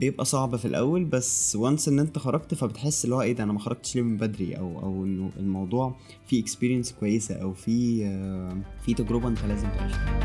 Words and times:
بيبقى 0.00 0.24
صعب 0.24 0.56
في 0.56 0.64
الأول 0.64 1.04
بس 1.04 1.56
once 1.56 1.88
إن 1.88 1.98
أنت 1.98 2.18
خرجت 2.18 2.54
فبتحس 2.54 3.04
اللي 3.04 3.14
هو 3.16 3.22
إيه 3.22 3.32
ده 3.32 3.44
أنا 3.44 3.52
ما 3.52 3.58
خرجتش 3.58 3.96
ليه 3.96 4.02
من 4.02 4.16
بدري؟ 4.16 4.58
أو 4.58 4.82
أو 4.82 5.04
إنه 5.04 5.30
الموضوع 5.36 5.96
فيه 6.26 6.42
experience 6.42 6.92
كويسة 6.92 7.34
أو 7.34 7.52
في 7.52 7.98
في 8.84 8.94
تجربة 8.94 9.28
أنت 9.28 9.44
لازم 9.44 9.68
تعيشها. 9.68 10.20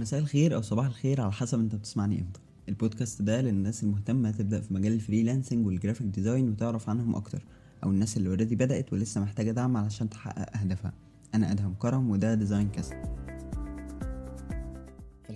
مساء 0.00 0.20
الخير 0.20 0.54
أو 0.54 0.62
صباح 0.62 0.86
الخير 0.86 1.20
على 1.20 1.32
حسب 1.32 1.58
أنت 1.58 1.74
بتسمعني 1.74 2.20
إمتى. 2.20 2.40
البودكاست 2.68 3.22
ده 3.22 3.40
للناس 3.40 3.82
المهتمة 3.82 4.30
تبدأ 4.30 4.60
في 4.60 4.74
مجال 4.74 4.92
ال 4.92 4.98
freelancing 4.98 5.66
وال 5.66 5.75
graphic 5.75 6.06
design 6.06 6.48
وتعرف 6.48 6.88
عنهم 6.88 7.14
أكتر 7.16 7.42
أو 7.84 7.90
الناس 7.90 8.16
اللي 8.16 8.28
already 8.28 8.56
بدأت 8.56 8.92
ولسه 8.92 9.20
محتاجة 9.20 9.50
دعم 9.50 9.76
علشان 9.76 10.10
تحقق 10.10 10.56
أهدافها. 10.56 10.92
أنا 11.34 11.52
أدهم 11.52 11.74
كرم 11.78 12.10
وده 12.10 12.34
Design 12.34 12.68
Cast 12.68 12.96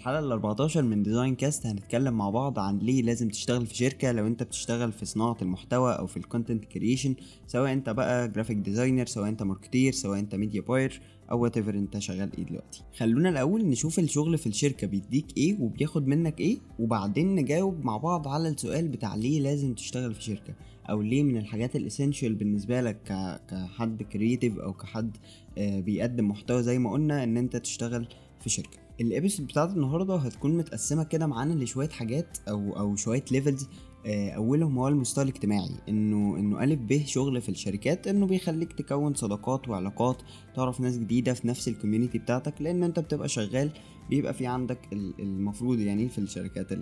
الحلقة 0.04 0.18
ال 0.26 0.32
14 0.32 0.82
من 0.82 1.02
Design 1.02 1.34
Cast 1.34 1.66
هنتكلم 1.66 2.14
مع 2.14 2.30
بعض 2.30 2.58
عن 2.58 2.78
ليه 2.78 3.02
لازم 3.02 3.28
تشتغل 3.28 3.66
في 3.66 3.74
شركة 3.76 4.12
لو 4.12 4.27
انت 4.27 4.42
بتشتغل 4.42 4.92
في 4.92 5.04
صناعة 5.04 5.36
المحتوى 5.42 5.92
أو 5.92 6.06
في 6.06 6.16
ال 6.16 6.23
content 6.23 6.64
creation 6.64 7.14
سواء 7.46 7.72
انت 7.72 7.90
بقى 7.90 8.28
graphic 8.28 8.56
designer 8.56 9.06
سواء 9.06 9.28
انت 9.28 9.42
marketer 9.42 9.92
سواء 9.92 10.18
انت 10.18 10.34
media 10.34 10.60
buyer 10.60 11.01
أو 11.30 11.42
وات 11.42 11.56
انت 11.56 11.98
شغال 11.98 12.36
إيه 12.38 12.44
دلوقتي. 12.44 12.82
خلونا 12.96 13.28
الأول 13.28 13.64
نشوف 13.64 13.98
الشغل 13.98 14.38
في 14.38 14.46
الشركة 14.46 14.86
بيديك 14.86 15.36
إيه 15.36 15.60
وبياخد 15.60 16.06
منك 16.06 16.41
إيه 16.41 16.58
وبعدين 16.78 17.34
نجاوب 17.34 17.84
مع 17.84 17.96
بعض 17.96 18.28
على 18.28 18.48
السؤال 18.48 18.88
بتاع 18.88 19.14
ليه 19.14 19.41
لازم 19.41 19.74
تشتغل 19.74 20.14
في 20.14 20.22
شركة 20.22 20.55
أو 20.91 21.02
ليه 21.02 21.22
من 21.22 21.36
الحاجات 21.36 21.77
ال 21.77 21.82
essential 21.82 22.34
بالنسبة 22.34 22.80
لك 22.80 22.96
كحد 23.48 24.02
creative 24.02 24.59
أو 24.58 24.72
كحد 24.72 25.16
آه، 25.58 25.80
بيقدم 25.80 26.28
محتوى 26.28 26.62
زي 26.62 26.78
ما 26.78 26.92
قلنا 26.92 27.24
إن 27.24 27.36
أنت 27.36 27.56
تشتغل 27.56 28.08
في 28.41 28.50
شركة. 28.50 28.84
ال 29.01 29.06
episode 29.06 29.46
بتاعت 29.47 29.71
النهارده 29.71 30.16
هتكون 30.16 30.57
متقسمة 30.57 31.05
كده 31.05 31.27
معانا 31.27 31.64
لشوية 31.64 31.89
حاجات 31.89 32.39
أو 32.48 32.78
أو 32.78 32.97
شوية 32.97 33.25
levels 33.30 33.69
آه، 34.06 34.31
أولهم 34.31 34.78
هو 34.78 34.89
المستوى 34.89 35.25
الاجتماعي 35.25 35.70
انه 35.89 36.36
إنه 36.39 36.64
ألف 36.64 36.81
ب 36.81 37.06
شغل 37.06 37.41
في 37.41 37.48
الشركات 37.48 38.06
إنه 38.06 38.27
بيخليك 38.27 38.73
تكون 38.73 39.14
صداقات 39.14 39.69
وعلاقات 39.69 40.23
تعرف 40.56 40.81
ناس 40.81 40.98
جديدة 40.98 41.34
في 41.34 41.48
نفس 41.48 41.69
ال 41.69 41.73
community 41.73 42.19
بتاعتك 42.19 42.55
لأن 42.61 42.83
أنت 42.83 42.98
بتبقى 42.98 43.28
شغال 43.28 43.70
بيبقى 44.11 44.34
في 44.34 44.47
عندك 44.47 44.78
المفروض 44.92 45.79
يعني 45.79 46.08
في 46.08 46.19
الشركات 46.19 46.73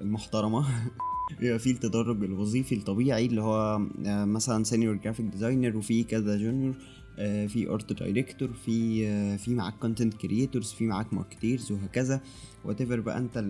المحترمة 0.00 0.66
بيبقى 1.40 1.58
في 1.58 1.70
التدرج 1.70 2.24
الوظيفي 2.24 2.74
الطبيعي 2.74 3.26
اللي 3.26 3.42
هو 3.42 3.80
آه، 4.06 4.24
مثلا 4.24 4.64
senior 4.64 4.94
graphic 4.94 5.26
designer 5.26 5.76
وفي 5.76 6.04
كذا 6.04 6.36
junior 6.36 6.74
في 7.46 7.68
art 7.68 7.92
director 7.92 8.52
في 8.52 9.06
آه، 9.08 9.36
في 9.36 9.54
معاك 9.54 9.74
content 9.80 10.14
creators 10.14 10.72
في 10.72 10.86
معاك 10.86 11.14
marketers 11.14 11.72
وهكذا. 11.72 12.20
وات 12.64 12.82
بقى 13.00 13.18
انت 13.18 13.44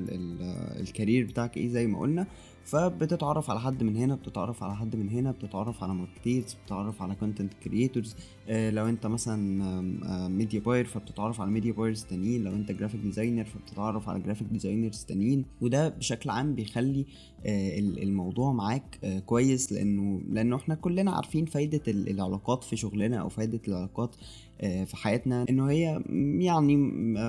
ال 0.80 0.87
career 0.87 1.26
بتاعك 1.26 1.56
إيه 1.56 1.68
زي 1.68 1.86
ما 1.86 1.98
قلنا. 1.98 2.26
فبتتعرف 2.66 3.50
على 3.50 3.60
حد 3.60 3.82
من 3.82 3.96
هنا 3.96 4.14
بتتعرف 4.14 4.62
على 4.62 4.76
حد 4.76 4.96
من 4.96 5.08
هنا 5.08 5.30
بتتعرف 5.30 5.82
على 5.82 5.94
marketers 5.94 6.54
بتتعرف 6.54 7.02
على 7.02 7.14
content 7.14 7.54
creators 7.54 8.16
آه 8.48 8.70
لو 8.70 8.86
انت 8.88 9.06
مثلا 9.06 10.28
media 10.28 10.60
buyer 10.60 10.84
فبتتعرف 10.84 11.40
على 11.40 11.50
media 11.50 11.72
buyers 11.72 12.04
تانيين. 12.04 12.44
لو 12.44 12.52
انت 12.52 12.72
graphic 12.72 13.00
designer 13.00 13.44
فبتتعرف 13.44 14.08
على 14.08 14.20
graphic 14.20 14.48
designers 14.48 15.04
تانيين. 15.04 15.44
وده 15.60 15.88
بشكل 15.88 16.30
عام 16.30 16.54
بيخلي 16.54 17.06
آه 17.46 17.78
الموضوع 17.78 18.52
معاك 18.52 18.98
آه 19.04 19.18
كويس. 19.18 19.72
لأنه 19.72 20.20
لأنه 20.28 20.56
إحنا 20.56 20.74
كلنا 20.74 21.10
عارفين 21.10 21.44
فايدة 21.44 21.82
العلاقات 21.88 22.64
في 22.64 22.76
شغلنا 22.76 23.16
أو 23.16 23.28
فايدة 23.28 23.60
العلاقات 23.68 24.14
آه، 24.14 24.18
في 24.60 24.96
حياتنا 24.96 25.46
إنه 25.50 25.70
هي 25.70 26.02
يعني 26.40 26.76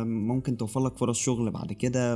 ممكن 0.05 0.57
توفر 0.57 0.79
لك 0.85 0.97
فرص 0.97 1.17
شغل 1.19 1.51
بعد 1.51 1.73
كده 1.73 2.15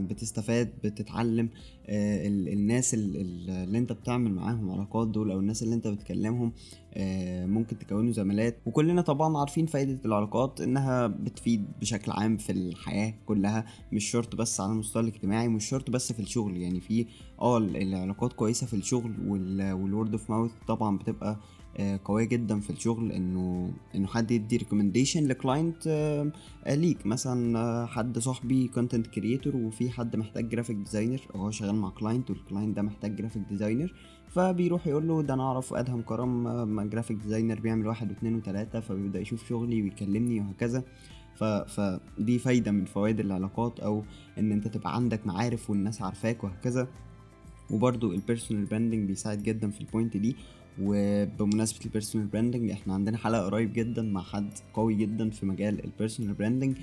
بتستفاد 0.00 0.72
بتتعلم 0.84 1.48
آه، 1.86 2.26
الناس 2.26 2.94
اللي 2.94 3.78
أنت 3.78 3.92
بتعمل 3.92 4.34
معاهم 4.34 4.70
علاقات 4.70 5.08
دول 5.08 5.30
أو 5.30 5.40
الناس 5.40 5.62
اللي 5.62 5.74
أنت 5.74 5.88
بتكلمهم 5.88 6.52
آه، 6.94 7.46
ممكن 7.46 7.78
تكونوا 7.78 8.12
زملات 8.12 8.58
وكلنا 8.66 9.02
طبعا 9.02 9.38
عارفين 9.38 9.66
فايدة 9.66 9.98
العلاقات 10.04 10.60
إنها 10.60 11.06
بتفيد 11.06 11.64
بشكل 11.80 12.12
عام 12.12 12.36
في 12.36 12.52
الحياة 12.52 13.14
كلها 13.26 13.64
مش 13.92 14.04
شرط 14.10 14.36
بس 14.36 14.60
على 14.60 14.72
المستوى 14.72 15.02
الاجتماعي 15.02 15.48
مش 15.48 15.68
شرط 15.68 15.90
بس 15.90 16.12
في 16.12 16.20
الشغل. 16.20 16.56
يعني 16.56 16.80
في 16.80 17.06
آه 17.40 17.58
العلاقات 17.58 18.32
كويسة 18.32 18.66
في 18.66 18.74
الشغل 18.74 19.12
وال 19.28 19.56
word 19.56 20.12
of 20.12 20.30
mouth 20.30 20.50
طبعا 20.68 20.98
بتبقى 20.98 21.30
آه، 21.30 21.38
قوية 22.04 22.24
جدا 22.24 22.60
في 22.60 22.70
الشغل 22.70 23.12
إنه 23.12 23.72
إنه 23.94 24.06
حد 24.06 24.30
يدي 24.30 24.56
recommendation 24.56 25.26
ل 25.26 25.35
client 25.35 25.88
ليك. 26.66 27.06
مثلا 27.06 27.58
آه، 27.58 27.86
حد 27.86 28.18
صاحبي 28.18 28.68
content 28.68 29.06
creator 29.06 29.56
وفي 29.56 29.90
حد 29.90 30.16
محتاج 30.16 30.48
graphic 30.48 30.76
designer 30.76 31.20
هو 31.36 31.50
شغال 31.50 31.74
مع 31.74 31.90
client 31.90 32.30
وال 32.30 32.42
client 32.42 32.76
ده 32.76 32.82
محتاج 32.82 33.16
graphic 33.16 33.42
designer 33.48 33.94
فبيروح 34.28 34.86
يقول 34.86 35.08
له 35.08 35.22
ده 35.22 35.34
أنا 35.34 35.42
أعرف 35.42 35.74
أدهم 35.74 36.02
كرم 36.02 36.80
graphic 36.88 37.16
designer 37.16 37.60
بيعمل 37.60 37.86
واحد 37.86 38.10
واثنين 38.10 38.34
وثلاثة 38.36 38.80
فبيبدأ 38.80 39.20
يشوف 39.20 39.48
شغلي 39.48 39.82
ويكلمني 39.82 40.40
وهكذا. 40.40 40.82
ف... 41.36 41.44
فدي 41.44 42.38
فايدة 42.38 42.70
من 42.70 42.84
فوائد 42.84 43.20
العلاقات 43.20 43.80
أو 43.80 44.04
إن 44.38 44.52
أنت 44.52 44.68
تبقى 44.68 44.94
عندك 44.94 45.26
معارف 45.26 45.70
والناس 45.70 46.02
عارفاك 46.02 46.44
وهكذا. 46.44 46.88
وبرضو 47.70 48.12
ال 48.12 48.18
personal 48.18 48.64
branding 48.64 49.06
بيساعد 49.08 49.42
جدا 49.42 49.70
في 49.70 49.80
ال 49.80 49.86
point 49.86 50.16
دي. 50.16 50.36
وبمناسبة 50.80 51.84
ال 51.84 51.89
personal 51.89 52.26
branding 52.26 52.70
إحنا 52.70 52.94
عندنا 52.94 53.18
حلقة 53.18 53.42
قريب 53.42 53.72
جدا 53.72 54.02
مع 54.02 54.22
حد 54.22 54.50
قوي 54.74 54.94
جدا 54.94 55.30
في 55.30 55.46
مجال 55.46 55.84
ال 55.84 55.90
personal 55.90 56.34
branding 56.34 56.76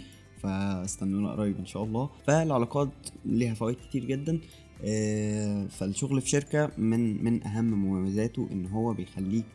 فاستنونا 0.43 1.31
قريب 1.31 1.57
إن 1.57 1.65
شاء 1.65 1.83
الله. 1.83 2.09
فالعلاقات 2.27 2.89
ليها 3.25 3.53
فوائد 3.53 3.75
كتير 3.89 4.05
جدا. 4.05 4.39
آه، 4.85 5.65
فالشغل 5.65 6.21
في 6.21 6.29
شركة 6.29 6.71
من 6.77 7.23
من 7.23 7.43
أهم 7.43 7.65
مميزاته 7.65 8.47
إن 8.51 8.65
هو 8.65 8.93
بيخليك 8.93 9.45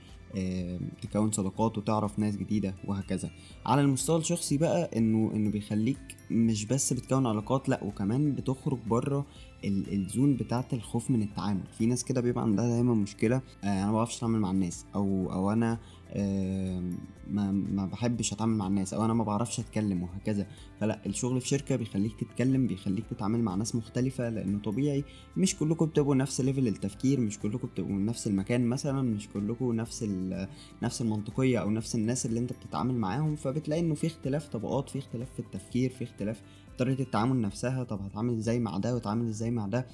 تكون 1.02 1.32
صداقات 1.32 1.78
وتعرف 1.78 2.18
ناس 2.18 2.36
جديدة 2.36 2.74
وهكذا. 2.84 3.30
على 3.66 3.80
المستوى 3.80 4.18
الشخصي 4.18 4.58
بقى 4.58 4.90
إنه 4.96 5.30
إنه 5.34 5.50
بيخليك 5.50 5.98
مش 6.30 6.64
بس 6.64 6.92
بتكون 6.92 7.26
علاقات 7.26 7.68
لأ 7.68 7.84
وكمان 7.84 8.32
بتخرج 8.34 8.78
بره 8.86 9.26
الزون 9.64 10.36
بتاعت 10.36 10.74
الخوف 10.74 11.10
من 11.10 11.22
التعامل. 11.22 11.60
في 11.78 11.86
ناس 11.86 12.04
كده 12.04 12.20
بيبقى 12.20 12.44
عندها 12.44 12.68
دايما 12.68 12.94
مشكلة 12.94 13.36
آه 13.36 13.66
أنا 13.66 13.86
ما 13.86 13.92
بعرفش 13.92 14.16
أتعامل 14.16 14.38
مع 14.40 14.50
الناس 14.50 14.84
أو 14.94 15.32
أو 15.32 15.52
أنا 15.52 15.78
آه 16.10 16.82
ما 17.30 17.52
ما 17.52 17.86
بحبش 17.86 18.32
أتعامل 18.32 18.56
مع 18.56 18.66
الناس 18.66 18.94
أو 18.94 19.04
أنا 19.04 19.14
ما 19.14 19.24
بعرفش 19.24 19.60
أتكلم 19.60 20.02
وهكذا. 20.02 20.46
فلأ 20.80 21.00
الشغل 21.06 21.40
في 21.40 21.48
شركة 21.48 21.76
بيخليك 21.76 22.12
تتكلم 22.20 22.66
بيخليك 22.66 23.04
تتعامل 23.10 23.40
مع 23.42 23.54
ناس 23.54 23.74
مختلفة 23.74 24.28
لأنه 24.28 24.58
طبيعي 24.58 25.04
مش 25.36 25.56
كلكم 25.56 25.86
بتبقوا 25.86 26.14
نفس 26.14 26.40
ليفل 26.40 26.68
التفكير 26.68 27.20
مش 27.20 27.38
كلكم 27.38 27.68
بتبقوا 27.68 27.92
من 27.92 28.06
نفس 28.06 28.26
المكان 28.26 28.66
مثلا 28.66 29.02
مش 29.02 29.28
كلكم 29.28 29.72
نفس 29.72 30.02
نفس 30.82 31.00
المنطقية 31.02 31.58
أو 31.58 31.70
نفس 31.70 31.94
الناس 31.94 32.26
اللي 32.26 32.40
أنت 32.40 32.52
بتتعامل 32.52 32.94
معاهم 32.94 33.36
فبتلاقي 33.36 33.80
إنه 33.80 33.94
في 33.94 34.06
اختلاف 34.06 34.48
طبقات 34.48 34.88
في 34.90 34.98
اختلاف 34.98 35.32
في 35.32 35.40
التفكير 35.40 35.90
في 35.90 36.04
اختلاف 36.04 36.42
طريقة 36.78 37.02
التعامل 37.02 37.40
نفسها 37.40 37.84
طب 37.84 38.02
هتعامل 38.02 38.34
إزاي 38.34 38.58
مع 38.58 38.78
ده 38.78 38.94
وتعامل 38.94 39.28
إزاي 39.28 39.50
مع 39.50 39.66
ده؟ 39.66 39.86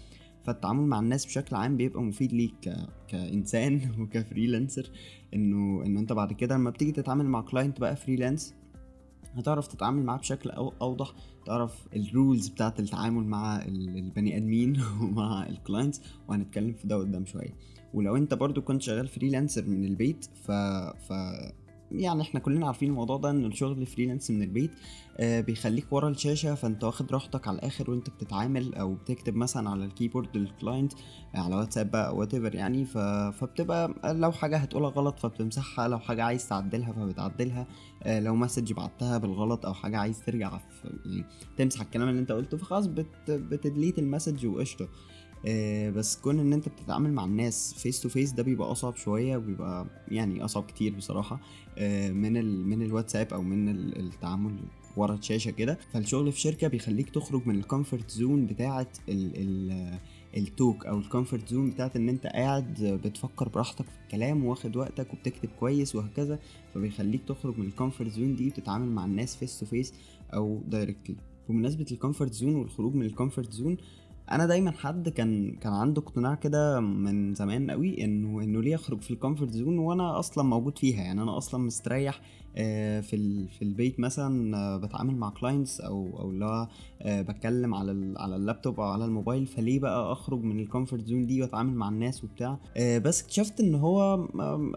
فالتعامل 0.44 0.86
مع 0.86 0.98
الناس 0.98 1.26
بشكل 1.26 1.56
عام 1.56 1.76
بيبقى 1.76 2.02
مفيد 2.02 2.32
ليك 2.32 2.54
ك... 2.62 2.76
كإنسان 3.08 3.80
وك 4.00 4.15
freelancer 4.15 4.90
إنه 5.34 5.86
إنه 5.86 6.00
أنت 6.00 6.12
بعد 6.12 6.32
كده 6.32 6.54
لما 6.54 6.70
بتيجي 6.70 6.92
تتعامل 6.92 7.26
مع 7.26 7.40
client 7.40 7.80
بقى 7.80 7.96
freelance 7.96 8.54
هتعرف 9.34 9.66
تتعامل 9.66 10.02
معاه 10.04 10.18
بشكل 10.18 10.50
أو 10.50 10.72
أوضح 10.82 11.12
تعرف 11.46 11.86
ال 11.96 12.05
rules 12.05 12.48
بتاعت 12.48 12.80
التعامل 12.80 13.24
مع 13.24 13.62
البني 13.62 14.36
آدمين 14.36 14.82
ومع 15.02 15.46
ال 15.46 15.53
clients 15.53 16.00
وهنتكلم 16.28 16.72
في 16.72 16.88
ده 16.88 16.96
قدام 16.96 17.26
شوية. 17.26 17.54
ولو 17.94 18.16
انت 18.16 18.34
برضو 18.34 18.62
كنت 18.62 18.82
شغال 18.82 19.08
freelancer 19.08 19.64
من 19.66 19.84
البيت 19.84 20.24
ف, 20.44 20.50
ف... 21.08 21.12
يعني 21.92 22.22
إحنا 22.22 22.40
كلنا 22.40 22.66
عارفين 22.66 22.88
الموضوع 22.90 23.16
ده 23.16 23.30
ان 23.30 23.44
الشغل 23.44 23.86
freelance 23.86 24.30
من 24.30 24.42
البيت 24.42 24.70
آه 25.18 25.40
بيخليك 25.40 25.92
ورا 25.92 26.08
الشاشة 26.08 26.54
فانت 26.54 26.84
واخد 26.84 27.12
راحتك 27.12 27.48
على 27.48 27.58
الآخر 27.58 27.90
وانت 27.90 28.10
بتتعامل 28.10 28.74
أو 28.74 28.94
بتكتب 28.94 29.36
مثلا 29.36 29.70
على 29.70 29.84
ال 29.84 29.90
keyboard 29.90 30.36
لل 30.36 30.50
client 30.50 30.92
على 31.34 31.56
واتساب 31.56 31.90
بقى 31.90 32.16
وات 32.16 32.34
يعني 32.34 32.84
ف... 32.84 32.98
فبتبقى 32.98 33.94
لو 34.04 34.32
حاجة 34.32 34.56
هتقولها 34.56 34.90
غلط 34.90 35.18
فبتمسحها 35.18 35.88
لو 35.88 35.98
حاجة 35.98 36.24
عايز 36.24 36.48
تعدلها 36.48 36.92
فبتعدلها 36.92 37.66
آه 38.02 38.20
لو 38.20 38.34
message 38.34 38.72
بعتها 38.72 39.18
بالغلط 39.18 39.66
أو 39.66 39.74
حاجة 39.74 39.98
عايز 39.98 40.24
ترجع 40.24 40.60
يعني 41.04 41.24
تمسح 41.56 41.80
الكلام 41.80 42.08
اللي 42.08 42.20
انت 42.20 42.32
قلته 42.32 42.56
فخلاص 42.56 42.86
بت... 42.86 43.30
بت 43.30 43.47
delete 43.47 43.98
ال 43.98 44.04
message 44.04 44.46
وقشطة. 44.46 44.88
بس 45.90 46.16
كون 46.16 46.40
إن 46.40 46.52
أنت 46.52 46.68
بتتعامل 46.68 47.12
مع 47.12 47.24
الناس 47.24 47.74
face 47.74 48.00
to 48.00 48.08
face 48.08 48.32
ده 48.32 48.42
بيبقى 48.42 48.72
أصعب 48.72 48.96
شوية 48.96 49.36
وبيبقى 49.36 49.86
يعني 50.08 50.44
أصعب 50.44 50.62
كتير 50.64 50.94
بصراحة 50.96 51.40
آه 51.78 52.10
من 52.10 52.32
من 52.68 52.82
الواتساب 52.82 53.32
أو 53.32 53.42
من 53.42 53.68
التعامل 53.96 54.52
ورا 54.96 55.14
الشاشة 55.14 55.50
كده. 55.50 55.78
فالشغل 55.92 56.32
في 56.32 56.40
شركة 56.40 56.68
بيخليك 56.68 57.10
تخرج 57.10 57.46
من 57.46 57.54
ال 57.54 57.61
comfort 57.61 58.10
zone 58.10 58.46
بتاعه 58.46 58.86
ال 59.08 59.32
ال 59.36 59.98
التوك 60.36 60.86
أو 60.86 60.98
ال 60.98 61.04
comfort 61.05 61.48
zone 61.48 61.70
بتاعت 61.70 61.96
إن 61.96 62.08
أنت 62.08 62.26
قاعد 62.26 63.00
بتفكر 63.04 63.48
براحتك 63.48 63.84
في 63.84 63.98
الكلام 64.04 64.44
واخد 64.44 64.76
وقتك 64.76 65.12
وبتكتب 65.14 65.48
كويس 65.60 65.94
وهكذا. 65.96 66.38
فبيخليك 66.74 67.20
تخرج 67.28 67.58
من 67.58 67.66
ال 67.66 67.72
comfort 67.72 68.10
zone 68.10 68.36
دي 68.36 68.46
وتتعامل 68.46 68.88
مع 68.90 69.04
الناس 69.04 69.36
face 69.36 69.60
to 69.60 69.66
face 69.66 69.94
أو 70.34 70.60
directly 70.68 71.16
بمناسبة 71.48 71.86
ال 71.92 71.97
comfort 71.97 72.32
zone 72.32 72.54
والخروج 72.54 72.94
من 72.94 73.06
ال 73.06 73.12
comfort 73.12 73.52
zone 73.52 73.76
أنا 74.30 74.46
دايما 74.46 74.70
حد 74.70 75.08
كان 75.08 75.52
كان 75.52 75.72
عنده 75.72 76.02
اقتناع 76.02 76.34
كده 76.34 76.80
من 76.80 77.34
زمان 77.34 77.70
قوي 77.70 78.04
انه 78.04 78.42
انه 78.42 78.62
ليه 78.62 78.74
اخرج 78.74 79.00
في 79.00 79.10
ال 79.10 79.15
comfort 79.15 79.50
zone 79.50 79.78
وأنا 79.78 80.18
أصلا 80.18 80.44
موجود 80.44 80.78
فيها. 80.78 81.02
يعني 81.02 81.22
أنا 81.22 81.36
أصلا 81.36 81.60
مستريح 81.60 82.20
في 82.54 83.46
في 83.48 83.62
البيت 83.62 84.00
مثلا 84.00 84.56
آه، 84.56 84.76
بتعامل 84.76 85.16
مع 85.16 85.30
clients 85.30 85.80
أو 85.80 86.18
أو 86.18 86.30
اللي 86.30 86.44
هو 86.44 86.68
آه، 87.02 87.22
بتكلم 87.22 87.74
على 87.74 88.14
على 88.16 88.36
اللابتوب 88.36 88.80
أو 88.80 88.86
على 88.86 89.04
الموبايل 89.04 89.46
فليه 89.46 89.80
بقى 89.80 90.12
أخرج 90.12 90.42
من 90.42 90.60
ال 90.60 90.66
comfort 90.66 91.04
zone 91.06 91.26
دي 91.26 91.42
وأتعامل 91.42 91.74
مع 91.74 91.88
الناس 91.88 92.24
وبتاع؟ 92.24 92.58
بس 92.78 93.22
اكتشفت 93.22 93.60
إن 93.60 93.74
هو 93.74 94.28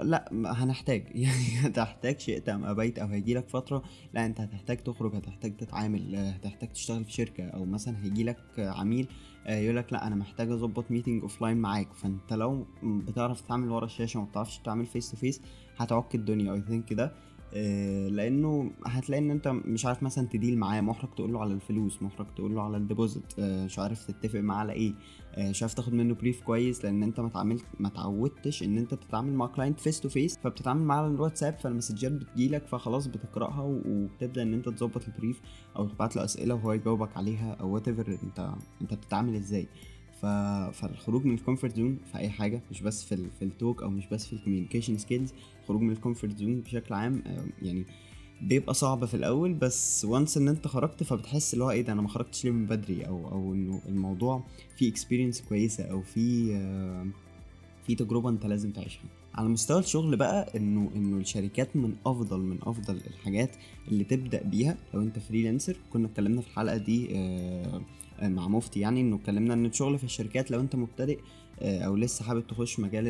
لأ 0.03 0.29
هنحتاج. 0.31 1.03
يعني 1.15 1.59
هتحتاج 1.59 2.19
شئت 2.19 2.49
ام 2.49 2.65
ابيت 2.65 2.99
أو 2.99 3.07
هيجي 3.07 3.33
لك 3.33 3.49
فترة 3.49 3.83
لأ 4.13 4.25
أنت 4.25 4.41
هتحتاج 4.41 4.77
تخرج 4.77 5.15
هتحتاج 5.15 5.57
تتعامل 5.57 6.15
هتحتاج 6.15 6.69
تشتغل 6.69 7.03
في 7.05 7.11
شركة. 7.11 7.43
أو 7.43 7.65
مثلا 7.65 8.03
هيجي 8.03 8.23
لك 8.23 8.37
عميل 8.57 9.07
يقول 9.47 9.75
لك 9.75 9.93
لأ 9.93 10.07
أنا 10.07 10.15
محتاج 10.15 10.51
أظبط 10.51 10.91
meeting 10.91 11.21
offline 11.21 11.57
معاك. 11.57 11.93
فأنت 11.93 12.33
لو 12.33 12.65
بتعرف 12.83 13.41
تتعامل 13.41 13.69
ورا 13.69 13.85
الشاشة 13.85 14.19
وما 14.19 14.27
بتعرفش 14.29 14.57
تتعامل 14.57 14.85
face 14.85 15.11
to 15.11 15.17
face 15.17 15.41
هتعك 15.77 16.15
الدنيا. 16.15 16.53
I 16.53 16.61
think 16.61 16.93
ده 16.93 17.03
آه، 17.05 17.32
لأنه 18.07 18.71
هتلاقي 18.85 19.21
إن 19.21 19.31
أنت 19.31 19.47
مش 19.47 19.85
عارف 19.85 20.03
مثلا 20.03 20.27
ت 20.27 20.33
deal 20.33 20.57
معاه 20.57 20.81
محرج 20.81 21.09
تقول 21.15 21.33
له 21.33 21.41
على 21.41 21.53
الفلوس 21.53 22.01
محرج 22.03 22.25
تقول 22.35 22.55
له 22.55 22.61
على 22.61 22.77
ال 22.77 22.83
deposit 22.83 23.23
آه، 23.39 23.65
مش 23.65 23.79
عارف 23.79 24.05
تتفق 24.05 24.39
معاه 24.39 24.57
على 24.59 24.73
إيه 24.73 24.93
آه، 25.35 25.49
مش 25.49 25.63
عارف 25.63 25.73
تاخد 25.73 25.93
منه 25.93 26.13
brief 26.13 26.41
كويس 26.41 26.85
لأن 26.85 27.03
أنت 27.03 27.19
ما 27.19 27.27
اتعاملت 27.27 27.65
ما 27.79 27.87
اتعودتش 27.87 28.63
إن 28.63 28.77
أنت 28.77 28.93
تتعامل 28.93 29.33
مع 29.33 29.45
client 29.45 29.79
face 29.79 29.99
to 29.99 30.09
face 30.09 30.37
فبتتعامل 30.37 30.81
معاه 30.81 30.97
على 31.03 31.07
الواتساب 31.07 31.57
فال 31.57 31.68
messages 31.68 32.11
بتجيلك 32.11 32.67
فخلاص 32.67 33.07
بتقرأها 33.07 33.61
وبتبدأ 33.61 34.41
إن 34.41 34.53
أنت 34.53 34.69
تظبط 34.69 35.07
ال 35.07 35.13
brief 35.13 35.41
أو 35.75 35.87
تبعت 35.87 36.15
له 36.15 36.23
أسئلة 36.23 36.55
وهو 36.55 36.73
يجاوبك 36.73 37.17
عليها 37.17 37.53
أو 37.53 37.73
وات 37.73 37.87
انت 37.87 38.53
أنت 38.81 38.93
بتتعامل 38.93 39.35
إزاي. 39.35 39.67
ف... 40.21 40.25
فالخروج 40.75 41.25
من 41.25 41.33
ال 41.33 41.39
comfort 41.39 41.75
zone 41.77 41.97
في 42.11 42.17
أي 42.17 42.29
حاجة 42.29 42.61
مش 42.71 42.81
بس 42.81 43.03
في 43.03 43.15
ال... 43.15 43.29
في 43.39 43.45
ال 43.45 43.53
talk 43.53 43.83
أو 43.83 43.89
مش 43.89 44.07
بس 44.07 44.25
في 44.27 44.33
ال 44.33 44.38
communication 44.38 44.97
skills 44.97 45.33
الخروج 45.61 45.81
من 45.81 45.91
ال 45.91 45.97
comfort 45.97 46.37
zone 46.37 46.59
بشكل 46.61 46.93
عام 46.93 47.23
يعني 47.61 47.85
بيبقى 48.41 48.73
صعب 48.73 49.05
في 49.05 49.13
الأول 49.13 49.53
بس 49.53 50.05
once 50.05 50.37
إن 50.37 50.47
أنت 50.47 50.67
خرجت 50.67 51.03
فبتحس 51.03 51.53
اللي 51.53 51.63
هو 51.65 51.71
إيه 51.71 51.81
ده 51.81 51.93
أنا 51.93 52.01
ما 52.01 52.07
خرجتش 52.07 52.45
ليه 52.45 52.51
من 52.51 52.65
بدري؟ 52.65 53.07
أو 53.07 53.27
أو 53.31 53.53
إنه 53.53 53.81
الموضوع 53.87 54.43
فيه 54.77 54.89
experience 54.91 55.41
كويسة 55.41 55.83
أو 55.83 56.01
في 56.01 56.45
في 57.87 57.95
تجربة 57.95 58.29
أنت 58.29 58.45
لازم 58.45 58.71
تعيشها. 58.71 59.01
على 59.33 59.49
مستوى 59.49 59.79
الشغل 59.79 60.15
بقى 60.15 60.57
إنه 60.57 60.91
إنه 60.95 61.17
الشركات 61.17 61.75
من 61.75 61.95
أفضل 62.05 62.39
من 62.39 62.57
أفضل 62.61 62.95
الحاجات 63.07 63.55
اللي 63.87 64.03
تبدأ 64.03 64.43
بيها 64.43 64.77
لو 64.93 65.01
أنت 65.01 65.19
freelancer 65.19 65.77
كنا 65.93 66.07
اتكلمنا 66.07 66.41
في 66.41 66.47
الحلقة 66.47 66.77
دي 66.77 67.07
آه 67.17 67.81
مع 68.21 68.47
مفتي 68.47 68.79
يعني 68.79 69.01
انه 69.01 69.15
اتكلمنا 69.15 69.53
ان 69.53 69.65
الشغل 69.65 69.97
في 69.97 70.03
الشركات 70.03 70.51
لو 70.51 70.59
انت 70.59 70.75
مبتدئ 70.75 71.19
أو 71.61 71.95
لسه 71.95 72.25
حابب 72.25 72.47
تخش 72.47 72.79
مجال 72.79 73.07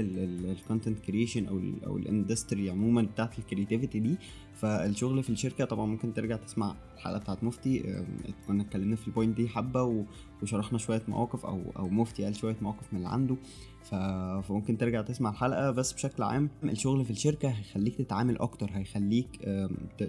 ال 0.52 0.58
content 0.58 1.00
creation 1.00 1.46
أو 1.46 1.62
أو 1.86 1.98
ال 1.98 2.06
industry 2.06 2.70
عموما 2.70 3.02
بتاعت 3.02 3.40
ال 3.40 3.45
creativity 3.45 4.00
دي. 4.00 4.16
فالشغل 4.54 5.24
في 5.24 5.30
الشركة 5.30 5.66
طبعا 5.66 5.86
ممكن 5.86 6.14
ترجع 6.14 6.36
تسمع 6.36 6.76
الحلقة 6.96 7.20
بتاعت 7.20 7.44
مفتي. 7.44 8.04
كنا 8.48 8.64
اتكلمنا 8.64 8.96
في 8.96 9.08
ال 9.08 9.13
point 9.13 9.38
دي 9.38 9.48
حبة 9.48 10.06
وشرحنا 10.42 10.78
شوية 10.78 11.02
مواقف 11.08 11.46
أو 11.46 11.62
أو 11.80 11.90
مفتي 11.90 12.24
قال 12.24 12.36
شوية 12.36 12.56
مواقف 12.62 12.94
من 12.94 12.98
اللي 12.98 13.10
عنده. 13.10 13.36
فممكن 13.84 14.78
ترجع 14.78 15.02
تسمع 15.02 15.30
الحلقة 15.30 15.72
بس 15.72 15.94
بشكل 15.94 16.24
عام. 16.24 16.50
الشغل 16.64 17.06
في 17.06 17.12
الشركة 17.12 17.50
هيخليك 17.50 17.96
تتعامل 17.96 18.38
أكتر 18.38 18.70
هيخليك 18.74 19.28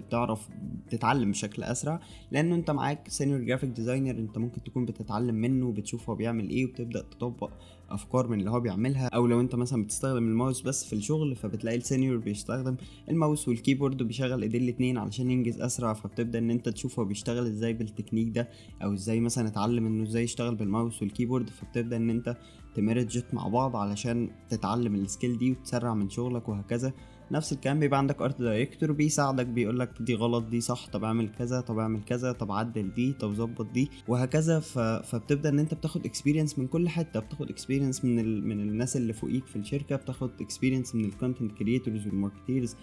تعرف 0.09 0.49
تتعلم 0.89 1.31
بشكل 1.31 1.63
أسرع. 1.63 1.99
لأنه 2.31 2.55
أنت 2.55 2.71
معاك 2.71 3.09
senior 3.09 3.39
graphic 3.39 3.69
designer 3.69 4.11
أنت 4.19 4.37
ممكن 4.37 4.63
تكون 4.63 4.85
بتتعلم 4.85 5.35
منه 5.35 5.71
بتشوف 5.71 6.09
هو 6.09 6.15
بيعمل 6.15 6.49
إيه 6.49 6.65
وبتبدأ 6.65 7.01
تطبق 7.01 7.51
أفكار 7.89 8.27
من 8.27 8.39
اللي 8.39 8.51
هو 8.51 8.59
بيعملها 8.59 9.07
أو 9.07 9.27
لو 9.27 9.41
أنت 9.41 9.55
مثلا 9.55 9.83
بتستخدم 9.83 10.17
الماوس 10.27 10.61
بس 10.61 10.85
في 10.85 10.93
الشغل 10.93 11.35
فبتلاقي 11.35 11.77
ال 11.77 11.83
senior 11.83 12.17
بيستخدم 12.17 12.75
ال 13.09 13.15
mouse 13.15 13.47
وال 13.47 13.58
keyboard 13.58 14.01
وبيشغل 14.01 14.41
ايدين 14.41 14.63
الاتنين 14.63 14.97
علشان 14.97 15.31
ينجز 15.31 15.61
أسرع. 15.61 15.93
فبتبدأ 15.93 16.39
إن 16.39 16.51
أنت 16.51 16.69
تشوف 16.69 16.99
هو 16.99 17.05
بيشتغل 17.05 17.45
إزاي 17.47 17.73
بالتكنيك 17.73 18.29
ده 18.29 18.49
أو 18.83 18.93
إزاي 18.93 19.19
مثلا 19.19 19.47
اتعلم 19.47 19.85
إنه 19.85 20.03
إزاي 20.03 20.23
يشتغل 20.23 20.55
بال 20.55 20.68
mouse 20.68 21.01
وال 21.01 21.10
keyboard. 21.10 21.49
فبتبدأ 21.49 21.97
إن 21.97 22.09
أنت 22.09 22.37
ت 22.75 22.85
merge 22.85 23.33
مع 23.33 23.47
بعض 23.47 23.75
علشان 23.75 24.29
تتعلم 24.49 24.95
ال 24.95 25.02
skill 25.02 25.37
دي 25.37 25.51
وتسرع 25.51 25.93
من 25.93 26.09
شغلك 26.09 26.49
وهكذا. 26.49 26.93
نفس 27.31 27.53
الكلام 27.53 27.79
بيبقى 27.79 27.99
عندك 27.99 28.21
art 28.21 28.41
director 28.41 28.91
بيساعدك 28.91 29.45
بيقول 29.45 29.79
لك 29.79 29.89
دي 29.99 30.15
غلط 30.15 30.43
دي 30.45 30.61
صح 30.61 30.87
طب 30.89 31.03
اعمل 31.03 31.29
كذا 31.39 31.61
طب 31.61 31.77
اعمل 31.79 31.99
كذا 32.03 32.31
طب 32.31 32.51
عدل 32.51 32.93
دي 32.93 33.13
طب 33.13 33.33
ظبط 33.33 33.71
دي 33.71 33.89
وهكذا. 34.07 34.59
ف... 34.59 34.79
فبتبدأ 34.79 35.49
إن 35.49 35.59
أنت 35.59 35.73
بتاخد 35.73 36.05
experience 36.05 36.59
من 36.59 36.67
كل 36.67 36.89
حتة 36.89 37.19
بتاخد 37.19 37.49
experience 37.49 38.05
من 38.05 38.19
ال... 38.19 38.47
من 38.47 38.59
الناس 38.59 38.97
اللي 38.97 39.13
فوقيك 39.13 39.45
في 39.45 39.55
الشركة 39.55 39.95
بتاخد 39.95 40.29
experience 40.41 40.95
من 40.95 41.05
ال 41.05 41.11
content 41.11 41.51
creators 41.51 42.07
وال 42.07 42.19
marketers 42.19 42.75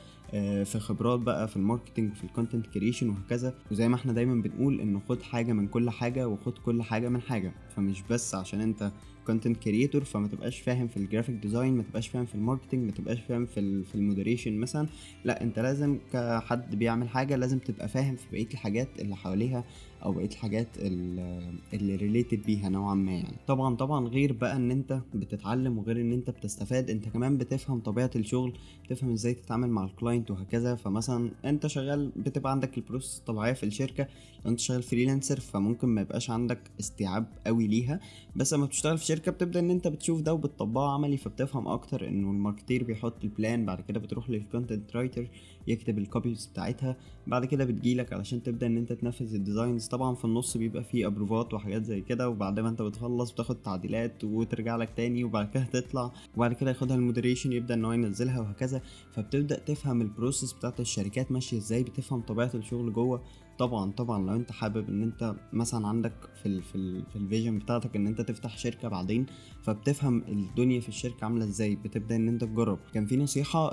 في 0.64 0.78
خبرات 0.78 1.20
بقى 1.20 1.48
في 1.48 1.56
ال 1.56 1.62
marketing 1.62 2.14
في 2.14 2.24
ال 2.24 2.29
content 2.29 2.66
creation 2.66 3.08
وهكذا. 3.08 3.54
وزي 3.70 3.88
ما 3.88 3.94
إحنا 3.94 4.12
دايما 4.12 4.42
بنقول 4.42 4.80
إنه 4.80 5.00
خد 5.08 5.22
حاجة 5.22 5.52
من 5.52 5.66
كل 5.68 5.90
حاجة 5.90 6.28
وخد 6.28 6.58
كل 6.58 6.82
حاجة 6.82 7.08
من 7.08 7.20
حاجة. 7.20 7.52
فمش 7.76 8.02
بس 8.10 8.34
عشان 8.34 8.60
أنت 8.60 8.92
content 9.26 9.56
creator 9.56 10.04
فما 10.04 10.28
تبقاش 10.28 10.60
فاهم 10.60 10.88
في 10.88 10.96
ال 10.96 11.01
graphic 11.01 11.34
design 11.34 11.76
ما 11.76 11.82
تبقاش 11.82 12.08
فاهم 12.08 12.26
في 12.26 12.34
ال 12.34 12.39
marketing 12.39 12.84
ما 12.84 12.92
تبقاش 12.92 13.20
فاهم 13.20 13.46
في 13.46 13.82
في 13.84 13.94
ال 13.94 14.00
moderation 14.00 14.56
مثلا. 14.58 14.86
لا 15.24 15.42
أنت 15.42 15.58
لازم 15.58 15.98
كحد 16.12 16.74
بيعمل 16.78 17.08
حاجة 17.08 17.36
لازم 17.36 17.58
تبقى 17.58 17.88
فاهم 17.88 18.16
في 18.16 18.24
بقية 18.32 18.48
الحاجات 18.52 18.88
اللي 18.98 19.16
حواليها. 19.16 19.64
أو 20.04 20.12
بقيه 20.12 20.26
الحاجات 20.26 20.66
اللي 20.78 21.96
related 21.96 22.42
بيها 22.46 22.68
نوعا 22.68 22.94
ما 22.94 23.12
يعني. 23.12 23.36
طبعا 23.46 23.74
طبعا 23.76 24.08
غير 24.08 24.32
بقى 24.32 24.56
إن 24.56 24.70
أنت 24.70 25.00
بتتعلم 25.14 25.78
وغير 25.78 26.00
إن 26.00 26.12
أنت 26.12 26.30
بتستفاد 26.30 26.90
أنت 26.90 27.08
كمان 27.08 27.38
بتفهم 27.38 27.80
طبيعة 27.80 28.10
الشغل 28.16 28.52
بتفهم 28.84 29.12
إزاي 29.12 29.34
تتعامل 29.34 29.68
مع 29.70 29.84
ال 29.84 29.91
client 29.91 30.30
وهكذا. 30.30 30.74
فمثلا 30.74 31.30
أنت 31.44 31.66
شغال 31.66 32.12
بتبقى 32.16 32.52
عندك 32.52 32.78
ال 32.78 32.83
process 32.83 33.18
الطبيعية 33.18 33.52
في 33.52 33.66
الشركة 33.66 34.06
لو 34.44 34.50
أنت 34.50 34.60
شغال 34.60 34.82
freelancer 34.82 35.40
فممكن 35.40 35.88
ما 35.88 36.00
يبقاش 36.00 36.30
عندك 36.30 36.58
استيعاب 36.80 37.26
قوي 37.46 37.66
ليها. 37.66 38.00
بس 38.36 38.54
لما 38.54 38.66
بتشتغل 38.66 38.98
في 38.98 39.04
شركة 39.04 39.32
بتبدأ 39.32 39.60
إن 39.60 39.70
أنت 39.70 39.88
بتشوف 39.88 40.20
ده 40.20 40.34
وبتطبقه 40.34 40.90
عملي 40.92 41.16
فبتفهم 41.16 41.68
أكتر 41.68 42.08
إنه 42.08 42.30
ال 42.30 42.36
marketer 42.36 42.84
بيحط 42.84 43.24
ال 43.24 43.33
plan 43.33 43.66
بعد 43.66 43.80
كده 43.80 44.00
بتروح 44.00 44.30
لل 44.30 44.45
content 44.45 44.96
writer 44.96 45.28
يكتب 45.66 45.98
ال 45.98 46.05
copies 46.05 46.46
بتاعتها. 46.46 46.96
بعد 47.26 47.44
كده 47.44 47.64
بتجيلك 47.64 48.12
علشان 48.12 48.42
تبدأ 48.42 48.66
إن 48.66 48.76
أنت 48.76 48.92
تنفذ 48.92 49.34
ال 49.34 49.41
designs 49.41 49.86
طبعا 49.86 50.14
في 50.14 50.24
النص 50.24 50.56
بيبقى 50.56 50.84
فيه 50.84 51.06
approvات 51.06 51.54
وحاجات 51.54 51.84
زي 51.84 52.00
كده 52.00 52.28
وبعد 52.28 52.60
ما 52.60 52.68
أنت 52.68 52.82
بتخلص 52.82 53.32
بتاخد 53.32 53.62
تعديلات 53.62 54.24
وترجع 54.24 54.76
لك 54.76 54.90
تاني 54.96 55.24
وبعد 55.24 55.50
كده 55.50 55.64
تطلع 55.64 56.12
وبعد 56.36 56.52
كده 56.52 56.70
ياخدها 56.70 56.96
ال 56.96 57.01
moderation 57.01 57.52
يبدأ 57.52 57.74
إن 57.74 57.84
هو 57.84 57.92
ينزلها 57.92 58.40
وهكذا. 58.40 58.82
فبتبدأ 59.12 59.58
تفهم 59.58 60.02
ال 60.02 60.08
process 60.08 60.52
بتاعت 60.52 60.80
الشركات 60.80 61.32
ماشية 61.32 61.56
إزاي 61.58 61.82
بتفهم 61.82 62.20
طبيعة 62.20 62.50
الشغل 62.54 62.92
جوه. 62.92 63.22
طبعا 63.58 63.90
طبعا 63.92 64.26
لو 64.26 64.34
أنت 64.36 64.52
حابب 64.52 64.88
إن 64.88 65.02
أنت 65.02 65.34
مثلا 65.52 65.88
عندك 65.88 66.12
في 66.42 66.46
ال 66.46 66.62
في, 66.62 67.02
في 67.12 67.16
ال 67.16 67.22
vision 67.22 67.58
بتاعتك 67.58 67.96
إن 67.96 68.06
أنت 68.06 68.20
تفتح 68.20 68.58
شركة 68.58 68.88
بعدين 68.88 69.26
فبتفهم 69.62 70.22
الدنيا 70.28 70.80
في 70.80 70.88
الشركة 70.88 71.24
عاملة 71.24 71.44
إزاي 71.44 71.76
بتبدأ 71.76 72.16
إن 72.16 72.28
أنت 72.28 72.44
تجرب. 72.44 72.78
كان 72.94 73.06
في 73.06 73.16
نصيحة 73.16 73.72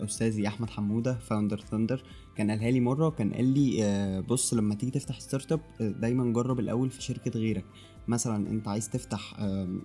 أستاذي 0.00 0.48
أحمد 0.48 0.70
حمودة 0.70 1.18
founder 1.18 1.60
Thunder 1.60 2.02
كان 2.36 2.50
قالها 2.50 2.70
لي 2.70 2.80
مرة 2.80 3.10
كان 3.10 3.34
قال 3.34 3.44
لي 3.54 3.84
آه، 3.84 4.20
بص 4.20 4.54
لما 4.54 4.74
تيجي 4.74 4.92
تفتح 4.92 5.20
startup 5.20 5.60
آه، 5.80 5.88
دايما 5.88 6.32
جرب 6.32 6.60
الأول 6.60 6.90
في 6.90 7.02
شركة 7.02 7.40
غيرك. 7.40 7.64
مثلا 8.08 8.50
أنت 8.50 8.68
عايز 8.68 8.88
تفتح 8.90 9.36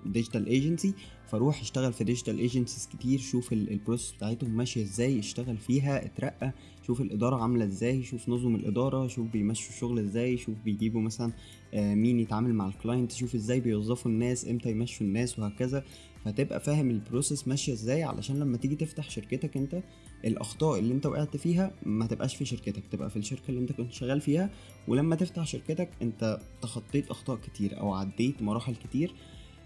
digital 0.06 0.46
agency 0.48 0.94
فروح 1.28 1.62
اشتغل 1.62 1.94
في 1.94 2.04
digital 2.04 2.40
agencies 2.40 2.88
كتير 2.94 3.20
شوف 3.20 3.54
ال 3.54 3.61
process 3.61 4.12
بتاعتهم 4.12 4.50
ماشية 4.58 4.84
إزاي 4.84 5.20
اشتغل 5.20 5.58
فيها 5.58 6.06
اترقى. 6.06 6.54
شوف 6.88 7.02
الإدارة 7.02 7.36
عاملة 7.36 7.66
إزاي 7.66 8.04
شوف 8.04 8.30
نظم 8.30 8.56
الإدارة 8.56 9.08
شوف 9.08 9.28
بيمشوا 9.28 9.70
الشغل 9.70 10.00
إزاي 10.00 10.38
شوف 10.38 10.56
بيجيبوا 10.66 11.02
مثلا 11.02 11.34
آه، 11.74 11.96
مين 11.96 12.20
يتعامل 12.20 12.54
مع 12.54 12.68
ال 12.68 12.74
client 12.74 13.12
شوف 13.12 13.36
إزاي 13.36 13.60
بيوظفوا 13.60 14.12
الناس 14.12 14.48
إمتى 14.48 14.72
يمشوا 14.72 15.08
الناس 15.08 15.40
وهكذا. 15.40 15.84
فتبقى 16.26 16.60
فاهم 16.60 16.90
ال 16.90 16.97
process 16.97 17.48
ماشية 17.48 17.74
إزاي 17.74 18.04
علشان 18.04 18.40
لما 18.40 18.58
تيجي 18.58 18.76
تفتح 18.76 19.10
شركتك 19.10 19.58
أنت 19.58 19.84
الأخطاء 20.26 20.80
اللي 20.80 20.94
أنت 20.94 21.06
وقعت 21.06 21.38
فيها 21.38 21.72
ما 21.86 22.06
تبقاش 22.08 22.36
في 22.36 22.46
شركتك 22.46 22.84
تبقى 22.92 23.10
في 23.10 23.18
الشركة 23.18 23.50
اللي 23.50 23.60
أنت 23.62 23.72
كنت 23.72 23.92
شغال 23.92 24.22
فيها. 24.22 24.50
ولما 24.88 25.16
تفتح 25.16 25.46
شركتك 25.48 25.90
أنت 26.02 26.40
تخطيت 26.62 27.10
أخطاء 27.10 27.38
كتير 27.38 27.80
أو 27.80 27.94
عديت 27.94 28.42
مراحل 28.42 28.76
كتير. 28.76 29.14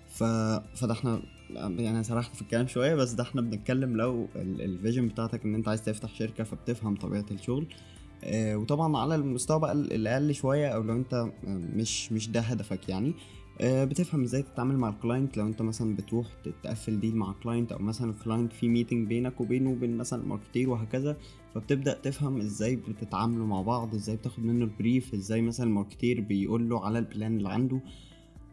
ف... 0.10 0.24
فده 0.76 0.94
إحنا 0.94 1.22
يعني 1.56 2.04
سرحت 2.04 2.36
في 2.36 2.42
الكلام 2.42 2.68
شوية 2.68 2.96
بس 2.96 3.12
ده 3.12 3.24
إحنا 3.24 3.42
بنتكلم 3.42 3.98
لو 3.98 4.28
ال 4.36 4.46
vision 4.46 5.08
بتاعتك 5.08 5.46
إن 5.46 5.56
أنت 5.56 5.68
عايز 5.68 5.84
تفتح 5.84 6.16
شركة 6.16 6.44
فبتفهم 6.44 6.96
طبيعة 6.96 7.26
الشغل. 7.32 7.68
آه 8.24 8.56
وطبعا 8.56 8.98
على 8.98 9.16
المستوى 9.16 9.60
بقى 9.60 9.72
الاقل 9.72 10.34
شوية 10.36 10.68
أو 10.68 10.82
لو 10.84 10.96
أنت 10.96 11.30
مش 11.48 12.12
مش 12.12 12.30
ده 12.30 12.40
هدفك 12.40 12.90
يعني. 12.90 13.14
آه، 13.62 13.84
بتفهم 13.86 14.22
إزاي 14.24 14.42
تتعامل 14.44 14.78
مع 14.78 14.90
ال 14.90 14.97
client 14.97 15.38
لو 15.38 15.48
أنت 15.48 15.62
مثلا 15.62 15.96
بتروح 15.96 16.28
تقفل 16.64 17.00
deal 17.00 17.16
مع 17.16 17.34
client 17.44 17.72
أو 17.72 17.80
مثلا 17.80 18.12
ال 18.12 18.18
client 18.18 18.54
في 18.54 18.68
meeting 18.68 19.08
بينك 19.08 19.42
وبينه 19.42 19.70
وبين 19.70 19.98
مثلا 19.98 20.26
marketer 20.26 20.70
وهكذا 20.70 21.18
فبتبدأ 21.56 21.94
تفهم 21.94 22.38
إزاي 22.42 22.76
بتتعاملوا 22.76 23.48
مع 23.48 23.62
بعض 23.62 23.96
إزاي 23.96 24.16
بتاخد 24.16 24.44
منه 24.46 24.66
ال 24.66 24.74
brief 24.74 25.14
إزاي 25.14 25.42
مثلا 25.42 25.66
ال 25.68 25.74
marketer 25.74 26.22
بيقول 26.22 26.70
له 26.70 26.86
على 26.86 27.00
ال 27.00 27.07
plan 27.07 27.38
اللي 27.38 27.50
عنده. 27.50 27.80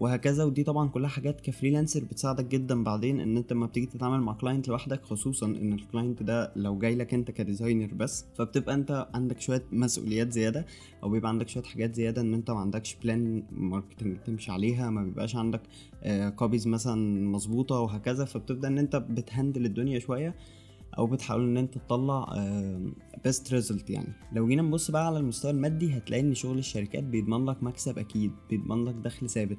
وهكذا 0.01 0.45
ودي 0.45 0.65
طبعا 0.65 0.89
كلها 0.89 1.09
حاجات 1.09 1.41
ك 1.41 1.47
freelancer 1.47 2.05
بتساعدك 2.05 2.45
جدا 2.45 2.85
بعدين 2.85 3.21
إن 3.21 3.37
أنت 3.37 3.53
لما 3.53 3.67
بتيجي 3.67 3.87
تتعامل 3.87 4.21
مع 4.21 4.33
client 4.33 4.69
لوحدك 4.69 5.05
خصوصا 5.05 5.47
إن 5.47 5.73
ال 5.73 5.80
client 5.80 6.23
ده 6.23 6.53
لو 6.57 6.79
جاي 6.79 6.95
لك 6.95 7.15
أنت 7.15 7.31
ك 7.31 7.38
designer 7.38 7.95
بس 7.95 8.25
فبتبقى 8.35 8.75
أنت 8.75 9.09
عندك 9.15 9.41
شوية 9.41 9.63
مسؤوليات 9.73 10.33
زيادة 10.33 10.67
أو 11.03 11.09
بيبقى 11.11 11.29
عندك 11.29 11.49
شوية 11.49 11.63
حاجات 11.65 11.95
زيادة 11.95 12.21
إن 12.23 12.35
أنت 12.35 12.51
ما 12.51 12.59
عندكش 12.61 12.97
plan 13.03 13.43
marketing 13.53 14.17
تمشي 14.27 14.53
عليها 14.53 14.91
ما 14.91 15.03
بيبقاش 15.05 15.37
عندك 15.37 15.61
copies 16.37 16.69
مثلا 16.69 17.29
مظبوطة 17.31 17.81
وهكذا 17.81 18.25
فبتبدأ 18.25 18.69
إن 18.69 18.79
أنت 18.79 18.97
بت 18.97 19.14
handle 19.14 19.65
الدنيا 19.65 19.99
شوية. 19.99 20.35
أو 20.99 21.07
بتحاول 21.07 21.43
إن 21.43 21.57
أنت 21.57 21.79
تطلع 21.79 22.27
best 23.25 23.53
result 23.53 23.91
يعني. 23.91 24.13
لو 24.33 24.49
جينا 24.49 24.63
نبص 24.63 24.91
بقى 24.91 25.07
على 25.07 25.19
المستوى 25.19 25.51
المادي 25.51 25.97
هتلاقي 25.97 26.21
إن 26.21 26.35
شغل 26.35 26.59
الشركات 26.59 27.05
بيضمن 27.05 27.45
لك 27.47 27.63
مكسب 27.63 27.99
أكيد 27.99 28.33
بيضمن 28.51 28.85
لك 28.85 28.95
دخل 28.95 29.31
ثابت. 29.31 29.59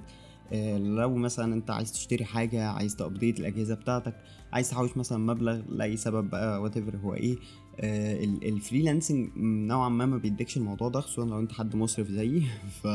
آه، 0.53 0.77
لو 0.77 1.15
مثلا 1.15 1.53
أنت 1.53 1.71
عايز 1.71 1.91
تشتري 1.91 2.25
حاجة 2.25 2.67
عايز 2.67 2.95
ت 2.95 3.02
update 3.02 3.39
الأجهزة 3.39 3.75
بتاعتك 3.75 4.15
عايز 4.53 4.69
تحوش 4.69 4.97
مثلا 4.97 5.17
مبلغ 5.17 5.61
لأي 5.69 5.97
سبب 5.97 6.29
بقى 6.29 6.61
وات 6.61 6.77
هو 6.77 7.13
إيه 7.13 7.37
ال 7.79 7.92
freelancing 7.92 9.29
نوعا 9.37 9.89
ما 9.89 10.05
ما 10.05 10.17
بيديكش 10.17 10.57
الموضوع 10.57 10.89
ده 10.89 11.01
خصوصا 11.01 11.25
لو 11.29 11.39
أنت 11.39 11.51
حد 11.51 11.75
مسرف 11.75 12.07
زيي. 12.07 12.43
ف... 12.83 12.87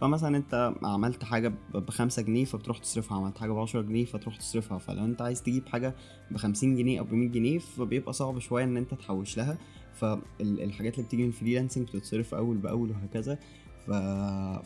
فمثلا 0.00 0.36
أنت 0.36 0.74
عملت 0.82 1.24
حاجة 1.24 1.52
بخمسة 1.74 2.22
جنيه 2.22 2.44
فبتروح 2.44 2.78
تصرفها 2.78 3.18
عملت 3.18 3.38
حاجة 3.38 3.52
بعشرة 3.52 3.82
جنيه 3.82 4.04
فتروح 4.04 4.36
تصرفها. 4.36 4.78
فلو 4.78 5.04
أنت 5.04 5.22
عايز 5.22 5.42
تجيب 5.42 5.68
حاجة 5.68 5.94
بخمسين 6.30 6.76
جنيه 6.76 7.00
أو 7.00 7.04
بمية 7.04 7.28
جنيه 7.28 7.58
فبيبقى 7.58 8.12
صعب 8.12 8.38
شوية 8.38 8.64
إن 8.64 8.76
أنت 8.76 8.94
تحوش 8.94 9.36
لها. 9.36 9.58
فالحاجات 9.94 10.94
اللي 10.94 11.06
بتيجي 11.06 11.22
من 11.22 11.28
ال 11.28 11.33
freelancing 11.33 11.88
بتتصرف 11.88 12.34
أول 12.34 12.56
بأول 12.56 12.90
وهكذا. 12.90 13.38
ف... 13.86 13.90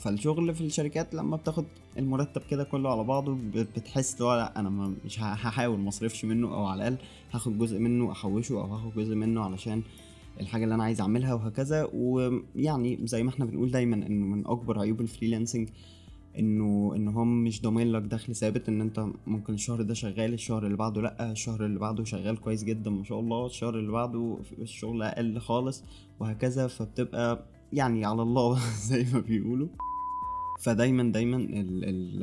فالشغل 0.02 0.54
في 0.54 0.60
الشركات 0.60 1.14
لما 1.14 1.36
بتاخد 1.36 1.64
المرتب 1.98 2.42
كده 2.50 2.64
كله 2.64 2.90
على 2.90 3.04
بعضه 3.04 3.38
بتحس 3.54 4.20
لو 4.20 4.34
لا 4.34 4.60
أنا 4.60 4.94
مش 5.04 5.20
هحاول 5.20 5.78
ما 5.78 5.88
أصرفش 5.88 6.24
منه 6.24 6.54
أو 6.54 6.64
على 6.66 6.88
الأقل 6.88 7.04
هاخد 7.32 7.58
جزء 7.58 7.78
منه 7.78 8.12
أحوشه 8.12 8.52
أو 8.52 8.64
هاخد 8.74 8.94
جزء 8.96 9.14
منه 9.14 9.40
علشان 9.44 9.82
الحاجة 10.40 10.64
اللي 10.64 10.74
أنا 10.74 10.84
عايز 10.84 11.00
أعملها 11.00 11.34
وهكذا. 11.34 11.88
ويعني 11.94 12.98
زي 13.02 13.22
ما 13.22 13.30
إحنا 13.30 13.44
بنقول 13.44 13.70
دايما 13.70 13.96
إنه 13.96 14.26
من 14.26 14.46
أكبر 14.46 14.78
عيوب 14.80 15.00
الفريلانسنج 15.00 15.68
إنه 16.38 16.92
إن 16.96 17.08
هم 17.08 17.44
مش 17.44 17.62
ضامن 17.62 17.92
لك 17.92 18.02
دخل 18.02 18.34
ثابت 18.36 18.68
إن 18.68 18.80
أنت 18.80 19.06
ممكن 19.26 19.54
الشهر 19.54 19.82
ده 19.82 19.94
شغال 19.94 20.32
الشهر 20.34 20.66
اللي 20.66 20.76
بعده 20.76 21.00
لأ 21.02 21.32
الشهر 21.32 21.64
اللي 21.66 21.78
بعده 21.78 22.04
شغال 22.04 22.40
كويس 22.40 22.64
جدا 22.64 22.90
ما 22.90 23.04
شاء 23.04 23.20
الله 23.20 23.46
الشهر 23.46 23.78
اللي 23.78 23.92
بعده 23.92 24.38
الشغل 24.58 25.02
أقل 25.02 25.38
خالص 25.40 25.84
وهكذا. 26.20 26.66
فبتبقى 26.66 27.44
يعني 27.72 28.04
على 28.04 28.22
الله 28.22 28.58
زي 28.90 29.06
ما 29.12 29.20
بيقولوا. 29.20 29.68
فدايما 30.60 31.12
دايما 31.12 31.36
ال 31.36 31.84
ال 31.84 32.22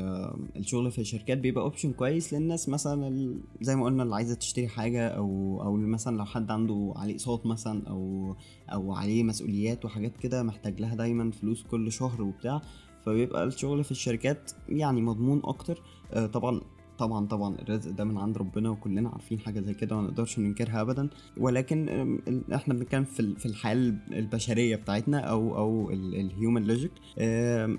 الشغل 0.56 0.92
في 0.92 1.02
الشركات 1.02 1.38
بيبقى 1.38 1.64
option 1.64 1.94
كويس 1.94 2.34
للناس 2.34 2.70
مثلا 2.70 3.36
زي 3.62 3.76
ما 3.76 3.86
قلنا 3.86 4.04
اللي 4.04 4.16
عايزة 4.16 4.36
تشتري 4.36 4.68
حاجة 4.68 5.08
أو 5.08 5.62
أو 5.64 5.76
مثلا 5.76 6.18
لو 6.18 6.26
حد 6.26 6.52
عنده 6.52 6.94
عليه 6.96 7.14
أقساط 7.14 7.46
مثلا 7.46 7.90
أو 7.90 8.36
أو 8.74 8.94
عليه 8.94 9.24
مسؤوليات 9.24 9.86
وحاجات 9.86 10.18
كده 10.18 10.44
محتاج 10.44 10.82
لها 10.82 10.96
دايما 10.96 11.32
فلوس 11.32 11.64
كل 11.64 11.92
شهر 11.92 12.22
وبتاع 12.22 12.62
فبيبقى 13.06 13.44
الشغل 13.44 13.84
في 13.84 13.92
الشركات 13.92 14.52
يعني 14.70 15.02
مضمون 15.02 15.42
أكتر. 15.44 15.82
آه، 16.14 16.26
طبعا 16.26 16.62
طبعا 16.98 17.28
طبعا 17.28 17.56
الرزق 17.56 17.92
ده 17.92 18.04
من 18.04 18.18
عند 18.18 18.38
ربنا 18.38 18.70
وكلنا 18.70 19.10
عارفين 19.10 19.40
حاجة 19.40 19.60
زي 19.60 19.74
كده 19.74 19.96
وما 19.98 20.08
نقدرش 20.08 20.40
ننكرها 20.40 20.82
ابدا. 20.82 21.10
ولكن 21.38 21.90
إحنا 22.54 22.74
بنتكلم 22.74 23.04
في 23.04 23.36
في 23.36 23.46
الحياة 23.46 23.94
البشرية 24.12 24.76
بتاعتنا 24.76 25.20
أو 25.20 25.58
أو 25.58 25.90
ال 25.92 26.04
human 26.04 26.64
logic 26.64 26.92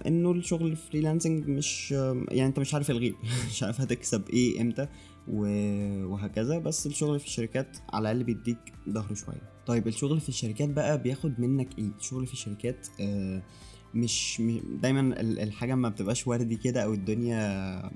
إنه 0.07 0.33
الشغل 0.33 0.67
الفريلانسنج 0.67 1.49
مش 1.49 1.93
يعني 1.93 2.47
أنت 2.47 2.59
مش 2.59 2.75
عارف 2.75 2.91
الغيب 2.91 3.15
مش 3.51 3.63
عارف 3.63 3.81
هتكسب 3.81 4.29
إيه 4.29 4.61
إمتى 4.61 4.89
وهكذا. 5.29 6.59
بس 6.59 6.87
الشغل 6.87 7.21
في 7.21 7.27
الشركات 7.27 7.77
على 7.93 8.11
الأقل 8.13 8.25
بيديك 8.25 8.59
ظهره 8.89 9.15
شوية. 9.15 9.55
طيب 9.67 9.87
الشغل 9.89 10.21
في 10.21 10.29
الشركات 10.29 10.69
بقى 10.69 11.03
بياخد 11.03 11.41
منك 11.41 11.79
إيه؟ 11.79 11.89
الشغل 12.01 12.27
في 12.27 12.33
الشركات 12.33 12.87
آه 13.01 13.43
مش 13.95 14.43
دايما 14.83 15.21
الحاجة 15.21 15.75
ما 15.75 15.89
بتبقاش 15.89 16.27
وردي 16.27 16.57
كده 16.57 16.85
أو 16.85 16.95
الدنيا 16.95 17.39
آه، 17.85 17.91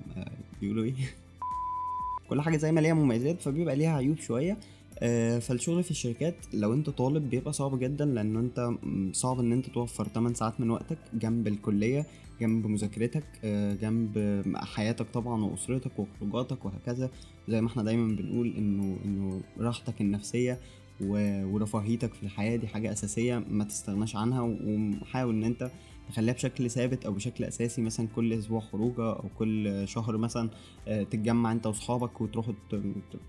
بيقولوا 0.60 0.84
إيه؟ 0.84 0.94
كل 2.28 2.40
حاجة 2.40 2.56
زي 2.56 2.72
ما 2.72 2.80
ليها 2.80 2.94
مميزات 2.94 3.42
فبيبقى 3.42 3.76
ليها 3.76 3.96
عيوب 3.96 4.18
شوية. 4.18 4.58
آه، 5.00 5.38
فالشغل 5.38 5.82
في 5.82 5.90
الشركات 5.90 6.34
لو 6.54 6.74
أنت 6.74 6.90
طالب 6.90 7.30
بيبقى 7.30 7.52
صعب 7.52 7.78
جدا 7.78 8.04
لأن 8.04 8.36
أنت 8.36 8.70
صعب 9.12 9.40
إن 9.40 9.52
أنت 9.52 9.66
توفر 9.66 10.08
8 10.08 10.34
ساعات 10.34 10.60
من 10.60 10.70
وقتك 10.70 10.98
جنب 11.14 11.48
الكلية 11.48 12.06
جنب 12.40 12.66
مذاكرتك 12.66 13.24
آه، 13.44 13.74
جنب 13.74 14.42
حياتك 14.56 15.06
طبعا 15.14 15.44
وأسرتك 15.44 15.90
وخروجاتك 15.98 16.64
وهكذا. 16.64 17.10
زي 17.48 17.60
ما 17.60 17.68
إحنا 17.68 17.82
دايما 17.82 18.16
بنقول 18.16 18.54
إنه 18.58 18.98
إنه 19.04 19.40
راحتك 19.58 20.00
النفسية 20.00 20.58
ورفاهيتك 21.00 22.14
في 22.14 22.22
الحياة 22.22 22.56
دي 22.56 22.68
حاجة 22.68 22.92
أساسية 22.92 23.44
ما 23.50 23.64
تستغناش 23.64 24.16
عنها 24.16 24.40
وحاول 24.42 25.34
إن 25.34 25.44
أنت 25.44 25.70
تخليها 26.08 26.34
بشكل 26.34 26.70
ثابت 26.70 27.06
أو 27.06 27.12
بشكل 27.12 27.44
أساسي 27.44 27.82
مثلا 27.82 28.08
كل 28.16 28.32
أسبوع 28.32 28.60
خروجة 28.60 29.12
أو 29.12 29.28
كل 29.38 29.88
شهر 29.88 30.16
مثلا 30.16 30.50
آه، 30.88 31.02
تتجمع 31.02 31.52
أنت 31.52 31.66
وأصحابك 31.66 32.20
وتروحوا 32.20 32.54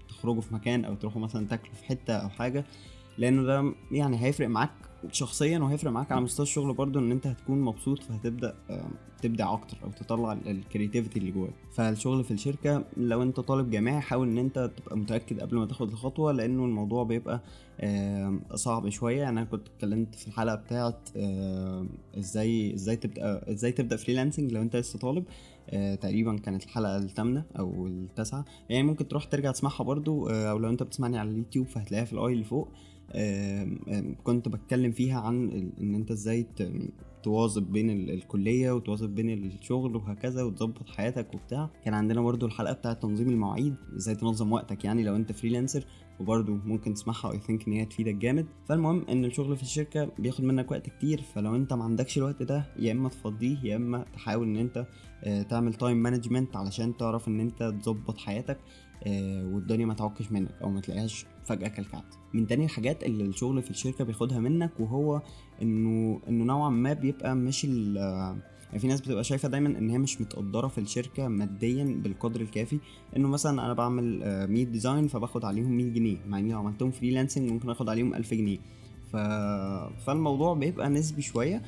تخرجوا 0.09 0.41
في 0.41 0.53
مكان 0.53 0.85
أو 0.85 0.95
تروحوا 0.95 1.21
مثلا 1.21 1.47
تاكلوا 1.47 1.75
في 1.75 1.85
حتة 1.85 2.13
أو 2.13 2.29
حاجة 2.29 2.65
لأنه 3.17 3.43
ده 3.43 3.73
يعني 3.91 4.23
هيفرق 4.23 4.47
معاك 4.47 4.71
شخصيا 5.11 5.59
وهيفرق 5.59 5.91
معاك 5.91 6.11
على 6.11 6.21
مستوى 6.21 6.43
الشغل 6.43 6.73
برضو 6.73 6.99
إن 6.99 7.11
أنت 7.11 7.27
هتكون 7.27 7.61
مبسوط 7.61 8.03
فهتبدأ 8.03 8.55
تبدع 9.21 9.53
أكتر 9.53 9.77
أو 9.83 9.89
تطلع 9.91 10.33
ال 10.33 10.41
creativity 10.41 11.19
اللي 11.19 11.31
جواك. 11.31 11.53
فالشغل 11.71 12.23
في 12.23 12.31
الشركة 12.31 12.83
لو 12.97 13.23
أنت 13.23 13.39
طالب 13.39 13.69
جامعي 13.69 14.01
حاول 14.01 14.27
إن 14.27 14.37
أنت 14.37 14.71
تبقى 14.77 14.97
متأكد 14.97 15.39
قبل 15.39 15.57
ما 15.57 15.65
تاخد 15.65 15.91
الخطوة 15.91 16.31
لأنه 16.31 16.65
الموضوع 16.65 17.03
بيبقى 17.03 17.41
صعب 18.55 18.89
شوية. 18.89 19.29
أنا 19.29 19.43
كنت 19.43 19.67
اتكلمت 19.67 20.15
في 20.15 20.27
الحلقة 20.27 20.55
بتاعت 20.55 21.09
إزاي 22.17 22.73
إزاي 22.73 22.95
تبدأ 22.95 23.51
إزاي 23.51 23.71
تبدأ 23.71 23.95
freelancing 23.95 24.51
لو 24.51 24.61
أنت 24.61 24.75
لسه 24.75 24.99
طالب. 24.99 25.23
آه 25.69 25.95
تقريبا 25.95 26.37
كانت 26.37 26.63
الحلقة 26.63 26.97
الثامنة 26.97 27.43
أو 27.59 27.87
التاسعة. 27.87 28.45
يعني 28.69 28.83
ممكن 28.83 29.07
تروح 29.07 29.23
ترجع 29.23 29.51
تسمعها 29.51 29.83
برضو 29.83 30.29
آه 30.29 30.51
أو 30.51 30.57
لو 30.57 30.69
أنت 30.69 30.83
بتسمعني 30.83 31.17
على 31.19 31.29
اليوتيوب 31.29 31.67
فهتلاقيها 31.67 32.05
في 32.05 32.13
ال 32.13 32.23
i 32.23 32.33
اللي 32.33 32.43
فوق. 32.43 32.67
كنت 34.23 34.47
بتكلم 34.47 34.88
فيها 34.91 35.19
عن 35.19 35.49
إن 35.81 35.95
أنت 35.95 36.11
إزاي 36.11 36.47
تواظب 37.23 37.71
بين 37.71 37.89
الكلية 37.89 38.71
وتواظب 38.71 39.15
بين 39.15 39.29
الشغل 39.45 39.95
وهكذا 39.95 40.43
وتظبط 40.43 40.89
حياتك 40.89 41.33
وبتاع. 41.33 41.69
كان 41.85 41.93
عندنا 41.93 42.21
برضو 42.21 42.45
الحلقة 42.45 42.73
بتاعة 42.73 42.93
تنظيم 42.93 43.29
المواعيد 43.29 43.75
إزاي 43.95 44.15
تنظم 44.15 44.51
وقتك 44.53 44.85
يعني 44.85 45.03
لو 45.03 45.15
أنت 45.15 45.31
freelancer 45.31 45.85
وبرضو 46.19 46.53
ممكن 46.65 46.93
تسمعها 46.93 47.31
I 47.31 47.39
think 47.39 47.67
إن 47.67 47.73
هي 47.73 47.85
تفيدك 47.85 48.15
جامد. 48.15 48.45
فالمهم 48.65 49.05
إن 49.09 49.25
الشغل 49.25 49.57
في 49.57 49.63
الشركة 49.63 50.11
بياخد 50.19 50.43
منك 50.43 50.71
وقت 50.71 50.89
كتير 50.89 51.21
فلو 51.21 51.55
أنت 51.55 51.73
ما 51.73 51.83
عندكش 51.83 52.17
الوقت 52.17 52.43
ده 52.43 52.65
يا 52.79 52.91
إما 52.91 53.09
تفضيه 53.09 53.57
يا 53.63 53.75
إما 53.75 54.05
تحاول 54.13 54.47
إن 54.47 54.57
أنت 54.57 54.87
آه، 55.23 55.41
تعمل 55.41 55.73
time 55.73 55.97
management 55.97 56.55
علشان 56.55 56.97
تعرف 56.97 57.27
إن 57.27 57.39
أنت 57.39 57.63
تظبط 57.81 58.17
حياتك 58.17 58.57
آه، 59.03 59.45
والدنيا 59.53 59.85
ما 59.85 59.93
تعكش 59.93 60.31
منك 60.31 60.51
أو 60.61 60.69
ما 60.69 60.81
تلاقيهاش 60.81 61.25
فجأة 61.49 61.67
كلكعت 61.67 62.15
من 62.33 62.47
تاني 62.47 62.65
الحاجات 62.65 63.03
اللي 63.03 63.23
الشغل 63.23 63.61
في 63.61 63.71
الشركة 63.71 64.03
بياخدها 64.03 64.39
منك 64.39 64.71
وهو 64.79 65.21
إنه 65.61 66.21
إنه 66.27 66.43
نوعا 66.43 66.69
ما 66.69 66.93
بيبقى 66.93 67.35
مش 67.35 67.65
ال 67.65 67.95
يعني 68.67 68.79
في 68.79 68.87
ناس 68.87 69.01
بتبقى 69.01 69.23
شايفة 69.23 69.47
دايما 69.49 69.69
إن 69.79 69.89
هي 69.89 69.97
مش 69.97 70.21
متقدرة 70.21 70.67
في 70.67 70.77
الشركة 70.77 71.27
ماديا 71.27 71.83
بالقدر 72.03 72.41
الكافي 72.41 72.79
إنه 73.17 73.27
مثلا 73.27 73.65
أنا 73.65 73.73
بعمل 73.73 74.19
100 74.49 74.65
design 74.65 75.07
فباخد 75.07 75.45
عليهم 75.45 75.77
100 75.77 75.89
جنيه. 75.89 76.17
مع 76.27 76.39
إني 76.39 76.51
لو 76.51 76.59
عملتهم 76.59 76.91
freelancing 76.91 77.51
ممكن 77.51 77.69
آخد 77.69 77.89
عليهم 77.89 78.13
1000 78.15 78.33
جنيه. 78.33 78.57
ف... 79.11 79.15
فالموضوع 80.05 80.53
بيبقى 80.53 80.89
نسبي 80.89 81.21
شوية 81.21 81.61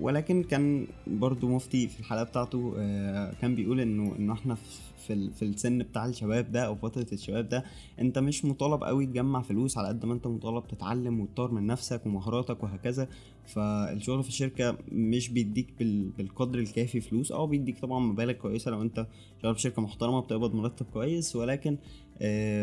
ولكن 0.00 0.42
كان 0.42 0.86
برضو 1.06 1.48
مفتي 1.48 1.88
في 1.88 2.00
الحلقة 2.00 2.22
بتاعته 2.24 2.74
آه، 2.78 3.32
كان 3.40 3.54
بيقول 3.54 3.80
إنه 3.80 4.16
إنه 4.18 4.32
إحنا 4.32 4.54
في 4.54 4.62
في 5.06 5.42
السن 5.42 5.78
بتاع 5.78 6.06
الشباب 6.06 6.52
ده 6.52 6.66
أو 6.66 6.76
فترة 6.76 7.06
الشباب 7.12 7.48
ده 7.48 7.64
أنت 8.00 8.18
مش 8.18 8.44
مطالب 8.44 8.84
قوي 8.84 9.06
تجمع 9.06 9.42
فلوس 9.42 9.78
على 9.78 9.88
قد 9.88 10.06
ما 10.06 10.14
أنت 10.14 10.26
مطالب 10.26 10.66
تتعلم 10.68 11.20
وتطور 11.20 11.50
من 11.50 11.66
نفسك 11.66 12.06
ومهاراتك 12.06 12.62
وهكذا. 12.62 13.08
فالشغل 13.46 14.22
في 14.22 14.28
الشركة 14.28 14.78
مش 14.92 15.28
بيديك 15.28 15.74
بالقدر 16.18 16.58
الكافي 16.58 17.00
فلوس. 17.00 17.32
أه 17.32 17.46
بيديك 17.46 17.78
طبعا 17.78 18.00
مبالغ 18.00 18.32
كويسة 18.32 18.70
لو 18.70 18.82
أنت 18.82 19.06
شغال 19.42 19.54
في 19.54 19.60
شركة 19.60 19.82
محترمة 19.82 20.20
بتقبض 20.20 20.54
مرتب 20.54 20.86
كويس 20.92 21.36
ولكن 21.36 21.78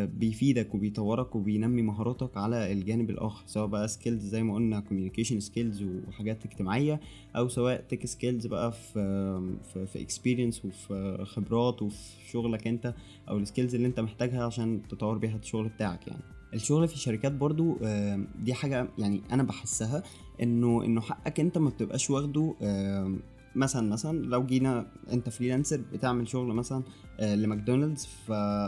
بيفيدك 0.05 0.75
وبيطورك 0.75 1.35
وبينمي 1.35 1.81
مهاراتك 1.81 2.37
على 2.37 2.71
الجانب 2.71 3.09
الآخر 3.09 3.43
سواء 3.47 3.67
بقى 3.67 3.87
skills 3.87 4.25
زي 4.25 4.43
ما 4.43 4.55
قلنا 4.55 4.79
communication 4.79 5.39
skills 5.39 5.83
وحاجات 5.83 6.45
اجتماعية 6.45 6.99
أو 7.35 7.47
سواء 7.47 7.81
tech 7.89 8.05
skills 8.05 8.47
بقى 8.47 8.71
في 8.71 8.93
في, 9.73 9.85
في 9.85 10.01
experience 10.01 10.65
وفي 10.65 11.17
خبرات 11.27 11.81
وفي 11.81 12.29
شغلك 12.31 12.67
أنت 12.67 12.93
أو 13.29 13.37
ال 13.37 13.43
skills 13.43 13.75
اللي 13.75 13.87
أنت 13.87 13.99
محتاجها 13.99 14.45
عشان 14.45 14.81
تطور 14.89 15.17
بيها 15.17 15.35
الشغل 15.37 15.67
بتاعك 15.69 16.07
يعني. 16.07 16.21
الشغل 16.53 16.87
في 16.87 16.93
الشركات 16.93 17.31
برضو 17.31 17.77
آه، 17.83 18.25
دي 18.43 18.53
حاجة 18.53 18.87
يعني 18.97 19.21
أنا 19.31 19.43
بحسها 19.43 20.03
إنه 20.41 20.85
إنه 20.85 21.01
حقك 21.01 21.39
أنت 21.39 21.57
ما 21.57 21.69
بتبقاش 21.69 22.09
واخده 22.09 22.55
آه، 22.61 23.15
مثلا 23.55 23.89
مثلا 23.89 24.25
لو 24.25 24.45
جينا 24.45 24.87
أنت 25.11 25.29
freelancer 25.29 25.81
بتعمل 25.93 26.27
شغل 26.27 26.53
مثلا 26.53 26.83
آه، 27.19 27.35
لماكدونالدز. 27.35 28.07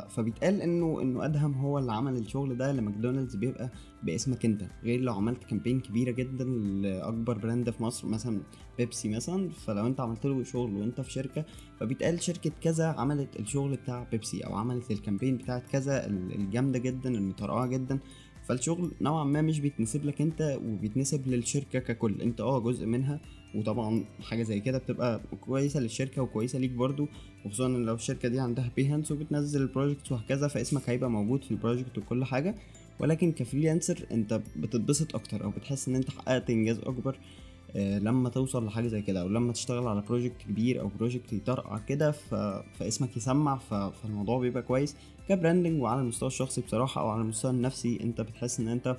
فبيتقال 0.10 0.62
إنه 0.62 1.01
إنه 1.01 1.25
أدهم 1.25 1.54
هو 1.54 1.80
اللي 1.80 1.92
عمل 1.92 2.18
الشغل 2.18 2.58
ده 2.58 2.72
لماكدونالدز 2.72 3.36
بيبقى 3.36 3.70
باسمك 4.04 4.46
أنت 4.46 4.63
غير 4.84 5.00
لو 5.01 5.13
عملت 5.13 5.44
campaign 5.44 5.79
كبيرة 5.80 6.12
جدا 6.12 6.46
لأكبر 6.46 7.38
brand 7.38 7.70
في 7.70 7.84
مصر 7.84 8.08
مثلا 8.08 8.42
بيبسي 8.77 9.10
مثلا 9.10 9.50
فلو 9.50 9.88
أنت 9.88 10.00
عملت 10.00 10.25
له 10.25 10.44
شغل 10.44 10.75
وأنت 10.75 11.01
في 11.01 11.12
شركة 11.12 11.46
فبيتقال 11.80 12.22
شركة 12.24 12.51
كذا 12.62 12.88
عملت 12.88 13.39
الشغل 13.39 13.75
بتاع 13.75 14.08
بيبسي 14.12 14.42
أو 14.42 14.56
عملت 14.56 14.92
ال 14.91 14.97
campaign 14.97 15.38
بتاعت 15.38 15.63
كذا 15.72 16.08
الجامدة 16.08 16.80
جدا 16.80 17.10
المفرقعة 17.10 17.67
جدا 17.68 18.00
فالشغل 18.48 18.92
نوعا 19.02 19.24
ما 19.24 19.42
مش 19.42 19.60
بيتنسب 19.60 20.06
لك 20.06 20.22
أنت 20.22 20.60
وبيتنسب 20.66 21.28
للشركة 21.28 21.80
ككل. 21.80 22.22
أنت 22.22 22.42
آه 22.42 22.60
جزء 22.60 22.86
منها 22.86 23.20
وطبعا 23.56 24.04
حاجة 24.22 24.44
زي 24.44 24.60
كده 24.60 24.78
بتبقى 24.78 25.22
كويسة 25.42 25.80
للشركة 25.80 26.22
وكويسة 26.22 26.60
ليك 26.60 26.72
برضو 26.72 27.08
وخصوصا 27.46 27.68
لو 27.68 27.94
الشركة 27.96 28.30
دي 28.30 28.40
عندها 28.40 28.72
Behance 28.75 29.12
وبتنزل 29.12 29.62
ال 29.62 29.68
project 29.68 30.12
وهكذا 30.12 30.48
فاسمك 30.48 30.90
هيبقى 30.90 31.10
موجود 31.12 31.44
في 31.44 31.52
ال 31.51 31.57
project 31.57 31.98
وكل 31.98 32.25
حاجة. 32.25 32.56
ولكن 33.00 33.32
ك 33.32 33.38
freelancer 33.38 34.05
أنت 34.12 34.42
بتتبسط 34.56 35.16
أكتر 35.16 35.44
أو 35.44 35.50
بتحس 35.50 35.88
إن 35.88 35.96
أنت 35.96 36.10
حققت 36.10 36.50
إنجاز 36.50 36.80
أكبر 36.80 37.18
لما 37.75 38.29
توصل 38.29 38.65
لحاجة 38.65 38.88
زي 38.88 39.01
كده 39.01 39.22
أو 39.22 39.27
لما 39.27 39.53
تشتغل 39.53 39.88
على 39.88 40.01
project 40.01 40.41
كبير 40.41 40.82
أو 40.82 40.88
project 41.00 41.34
يطرقع 41.34 41.77
كده. 41.77 42.12
فاسمك 42.12 43.17
يسمع. 43.17 43.58
فالموضوع 43.58 44.39
بيبقى 44.39 44.63
كويس 44.63 44.96
ك 45.29 45.35
branding 45.35 45.82
وعلى 45.82 46.01
المستوى 46.01 46.27
الشخصي 46.27 46.62
بصراحة 46.62 47.01
أو 47.01 47.10
على 47.10 47.22
المستوى 47.22 47.51
النفسي 47.51 48.00
أنت 48.03 48.22
بتحس 48.22 48.60
إن 48.60 48.67
أنت 48.67 48.98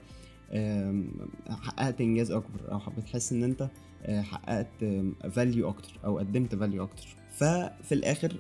حققت 1.49 2.01
إنجاز 2.01 2.31
أكبر 2.31 2.73
أو 2.73 2.81
بتحس 2.99 3.33
إن 3.33 3.45
أنت 3.45 3.69
آه، 4.03 4.23
حققت 4.23 4.85
value 5.31 5.69
أكتر 5.69 5.93
أو 6.05 6.19
قدمت 6.19 6.55
value 6.55 6.85
أكتر 6.85 7.07
ففي 7.31 7.93
الآخر 7.93 8.37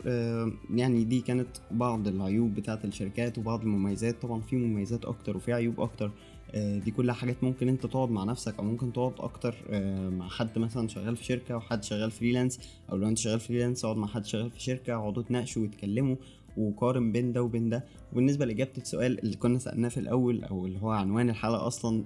يعني 0.74 1.04
دي 1.04 1.20
كانت 1.20 1.48
بعض 1.70 2.08
العيوب 2.08 2.54
بتاعة 2.54 2.80
الشركات 2.84 3.38
وبعض 3.38 3.60
المميزات 3.62 4.22
طبعا 4.22 4.40
في 4.40 4.56
مميزات 4.56 5.04
أكتر 5.04 5.36
وفي 5.36 5.52
عيوب 5.52 5.80
أكتر 5.80 6.06
آه، 6.06 6.10
دي 6.54 6.90
كلها 6.90 7.14
حاجات 7.14 7.44
ممكن 7.44 7.68
انت 7.68 7.86
تقعد 7.86 8.10
مع 8.10 8.24
نفسك 8.24 8.54
أو 8.58 8.64
ممكن 8.64 8.92
تقعد 8.92 9.12
أكتر 9.18 9.54
آه، 9.70 10.08
مع 10.10 10.28
حد 10.28 10.58
مثلا 10.58 10.88
شغال 10.88 11.16
في 11.16 11.24
شركة 11.24 11.56
وحد 11.56 11.84
شغال 11.84 12.10
freelance 12.10 12.60
أو 12.92 12.96
لو 12.96 13.08
انت 13.08 13.18
شغال 13.18 13.40
freelance 13.40 13.84
اقعد 13.84 13.96
مع 13.96 14.06
حد 14.06 14.24
شغال 14.24 14.50
في 14.50 14.62
شركة 14.62 14.94
اقعدوا 14.94 15.22
تناقشوا 15.22 15.62
وتكلموا 15.62 16.16
وقارن 16.56 17.12
بين 17.12 17.32
ده 17.32 17.42
وبين 17.42 17.68
ده. 17.68 17.84
وبالنسبة 18.12 18.44
لإجابة 18.44 18.70
السؤال 18.78 19.18
اللي 19.18 19.36
كنا 19.36 19.58
سألناه 19.58 19.88
في 19.88 20.00
الأول 20.00 20.44
أو 20.44 20.66
اللي 20.66 20.78
هو 20.82 20.90
عنوان 20.90 21.30
الحلقة 21.30 21.66
أصلا 21.66 22.04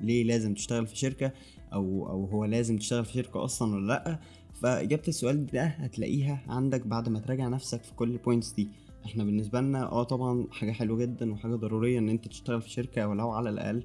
ليه 0.00 0.24
لازم 0.24 0.54
تشتغل 0.54 0.86
في 0.86 0.96
شركة 0.96 1.32
أو 1.72 2.08
أو 2.08 2.24
هو 2.24 2.44
لازم 2.44 2.76
تشتغل 2.78 3.04
في 3.04 3.12
شركة 3.12 3.44
أصلا 3.44 3.74
ولا 3.74 3.86
لأ؟ 3.86 4.18
فإجابة 4.64 5.02
السؤال 5.08 5.46
ده 5.46 5.64
هتلاقيها 5.64 6.42
عندك 6.48 6.86
بعد 6.86 7.08
ما 7.08 7.18
تراجع 7.18 7.48
نفسك 7.48 7.82
في 7.82 7.94
كل 7.94 8.10
ال 8.10 8.16
points 8.16 8.52
دي. 8.52 8.68
إحنا 9.04 9.24
بالنسبة 9.24 9.60
لنا 9.60 9.82
آه 9.92 10.02
طبعا 10.02 10.46
حاجة 10.50 10.72
حلوة 10.72 10.98
جدا 10.98 11.32
وحاجة 11.32 11.54
ضرورية 11.54 11.98
إن 11.98 12.08
أنت 12.08 12.28
تشتغل 12.28 12.62
في 12.62 12.70
شركة 12.70 13.08
ولو 13.08 13.30
على 13.30 13.50
الأقل 13.50 13.84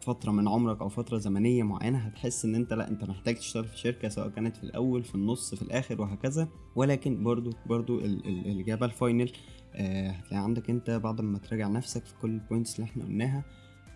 فترة 0.00 0.30
من 0.30 0.48
عمرك 0.48 0.80
أو 0.80 0.88
فترة 0.88 1.18
زمنية 1.18 1.62
معينة 1.62 1.98
هتحس 1.98 2.44
إن 2.44 2.54
أنت 2.54 2.72
لأ 2.72 2.88
أنت 2.88 3.04
محتاج 3.04 3.34
تشتغل 3.36 3.64
في 3.64 3.78
شركة 3.78 4.08
سواء 4.08 4.28
كانت 4.28 4.56
في 4.56 4.64
الأول 4.64 5.04
في 5.04 5.14
النص 5.14 5.54
في 5.54 5.62
الآخر 5.62 6.00
وهكذا. 6.00 6.48
ولكن 6.76 7.24
برضو 7.24 7.50
برضو 7.66 7.98
الإجابة 7.98 8.86
ال 8.86 8.94
final 8.94 9.32
آه 9.74 10.10
هتلاقي 10.10 10.44
عندك 10.44 10.70
أنت 10.70 10.90
بعد 10.90 11.20
ما 11.20 11.38
تراجع 11.38 11.68
نفسك 11.68 12.04
في 12.04 12.14
كل 12.22 12.30
ال 12.30 12.37
points 12.37 12.76
اللي 12.76 12.84
إحنا 12.90 13.04
قلناها. 13.04 13.44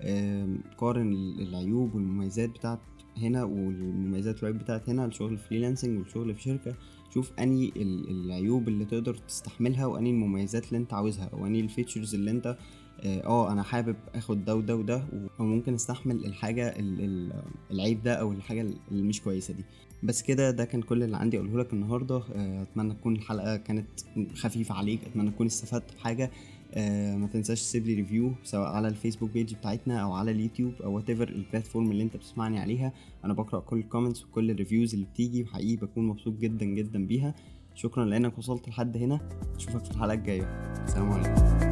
آه 0.00 0.48
قارن 0.78 1.12
العيوب 1.38 1.94
والمميزات 1.94 2.48
بتاعت 2.50 2.78
هنا 3.18 3.44
والمميزات 3.44 4.36
والعيوب 4.36 4.58
بتاعت 4.58 4.88
هنا 4.88 5.04
الشغل 5.06 5.32
ال 5.32 5.38
freelancing 5.38 5.98
والشغل 5.98 6.34
في 6.34 6.42
شركة. 6.42 6.74
شوف 7.14 7.32
أنهي 7.38 7.72
العيوب 8.10 8.68
اللي 8.68 8.84
تقدر 8.84 9.14
تستحملها 9.14 9.86
وأنهي 9.86 10.10
المميزات 10.10 10.68
اللي 10.68 10.78
أنت 10.78 10.94
عاوزها 10.94 11.30
وأنهي 11.32 11.60
ال 11.60 11.66
features 11.66 12.14
اللي 12.14 12.30
أنت 12.30 12.56
آه, 13.00 13.20
آه، 13.26 13.52
أنا 13.52 13.62
حابب 13.62 13.96
آخد 14.14 14.44
ده 14.44 14.56
وده 14.56 14.76
وده 14.76 15.02
وممكن 15.38 15.74
أستحمل 15.74 16.24
الحاجة 16.24 16.74
العيب 17.70 18.02
ده 18.02 18.14
أو 18.14 18.32
الحاجة 18.32 18.60
اللي 18.90 19.02
مش 19.02 19.20
كويسة 19.22 19.54
دي. 19.54 19.64
بس 20.02 20.22
كده 20.22 20.50
ده 20.50 20.64
كان 20.64 20.82
كل 20.82 21.02
اللي 21.02 21.16
عندي 21.16 21.36
أقوله 21.38 21.58
لك 21.58 21.72
النهارده. 21.72 22.16
آه، 22.34 22.62
أتمنى 22.62 22.94
تكون 22.94 23.16
الحلقة 23.16 23.56
كانت 23.56 23.86
خفيفة 24.34 24.74
عليك 24.74 25.04
أتمنى 25.04 25.30
تكون 25.30 25.46
استفدت 25.46 25.94
بحاجة. 25.94 26.30
آه 26.74 27.16
ما 27.16 27.26
تنساش 27.26 27.62
تسيب 27.62 27.86
لي 27.86 27.94
review 27.94 28.32
سواء 28.44 28.68
على 28.68 28.88
ال 28.88 28.93
Facebook 28.93 29.30
page 29.30 29.54
بتاعتنا 29.54 30.02
أو 30.02 30.12
على 30.12 30.30
اليوتيوب 30.30 30.72
أو 30.84 30.96
whatever 30.96 31.10
ال 31.10 31.28
platform 31.28 31.90
اللي 31.90 32.02
أنت 32.02 32.16
بتسمعني 32.16 32.58
عليها. 32.58 32.92
أنا 33.24 33.32
بقرأ 33.32 33.60
كل 33.60 33.78
ال 33.78 33.83
comments 33.83 34.24
وكل 34.24 34.50
ال 34.50 34.56
reviews 34.56 34.94
اللي 34.94 35.06
بتيجي 35.06 35.42
وحقيقي 35.42 35.76
بكون 35.76 36.06
مبسوط 36.06 36.38
جدا 36.38 36.66
جدا 36.66 37.06
بيها. 37.06 37.34
شكرا 37.74 38.04
لأنك 38.04 38.38
وصلت 38.38 38.68
لحد 38.68 38.96
هنا. 38.96 39.20
أشوفك 39.56 39.84
في 39.84 39.90
الحلقة 39.90 40.14
الجاية. 40.14 40.44
السلام 40.84 41.12
عليكم. 41.12 41.65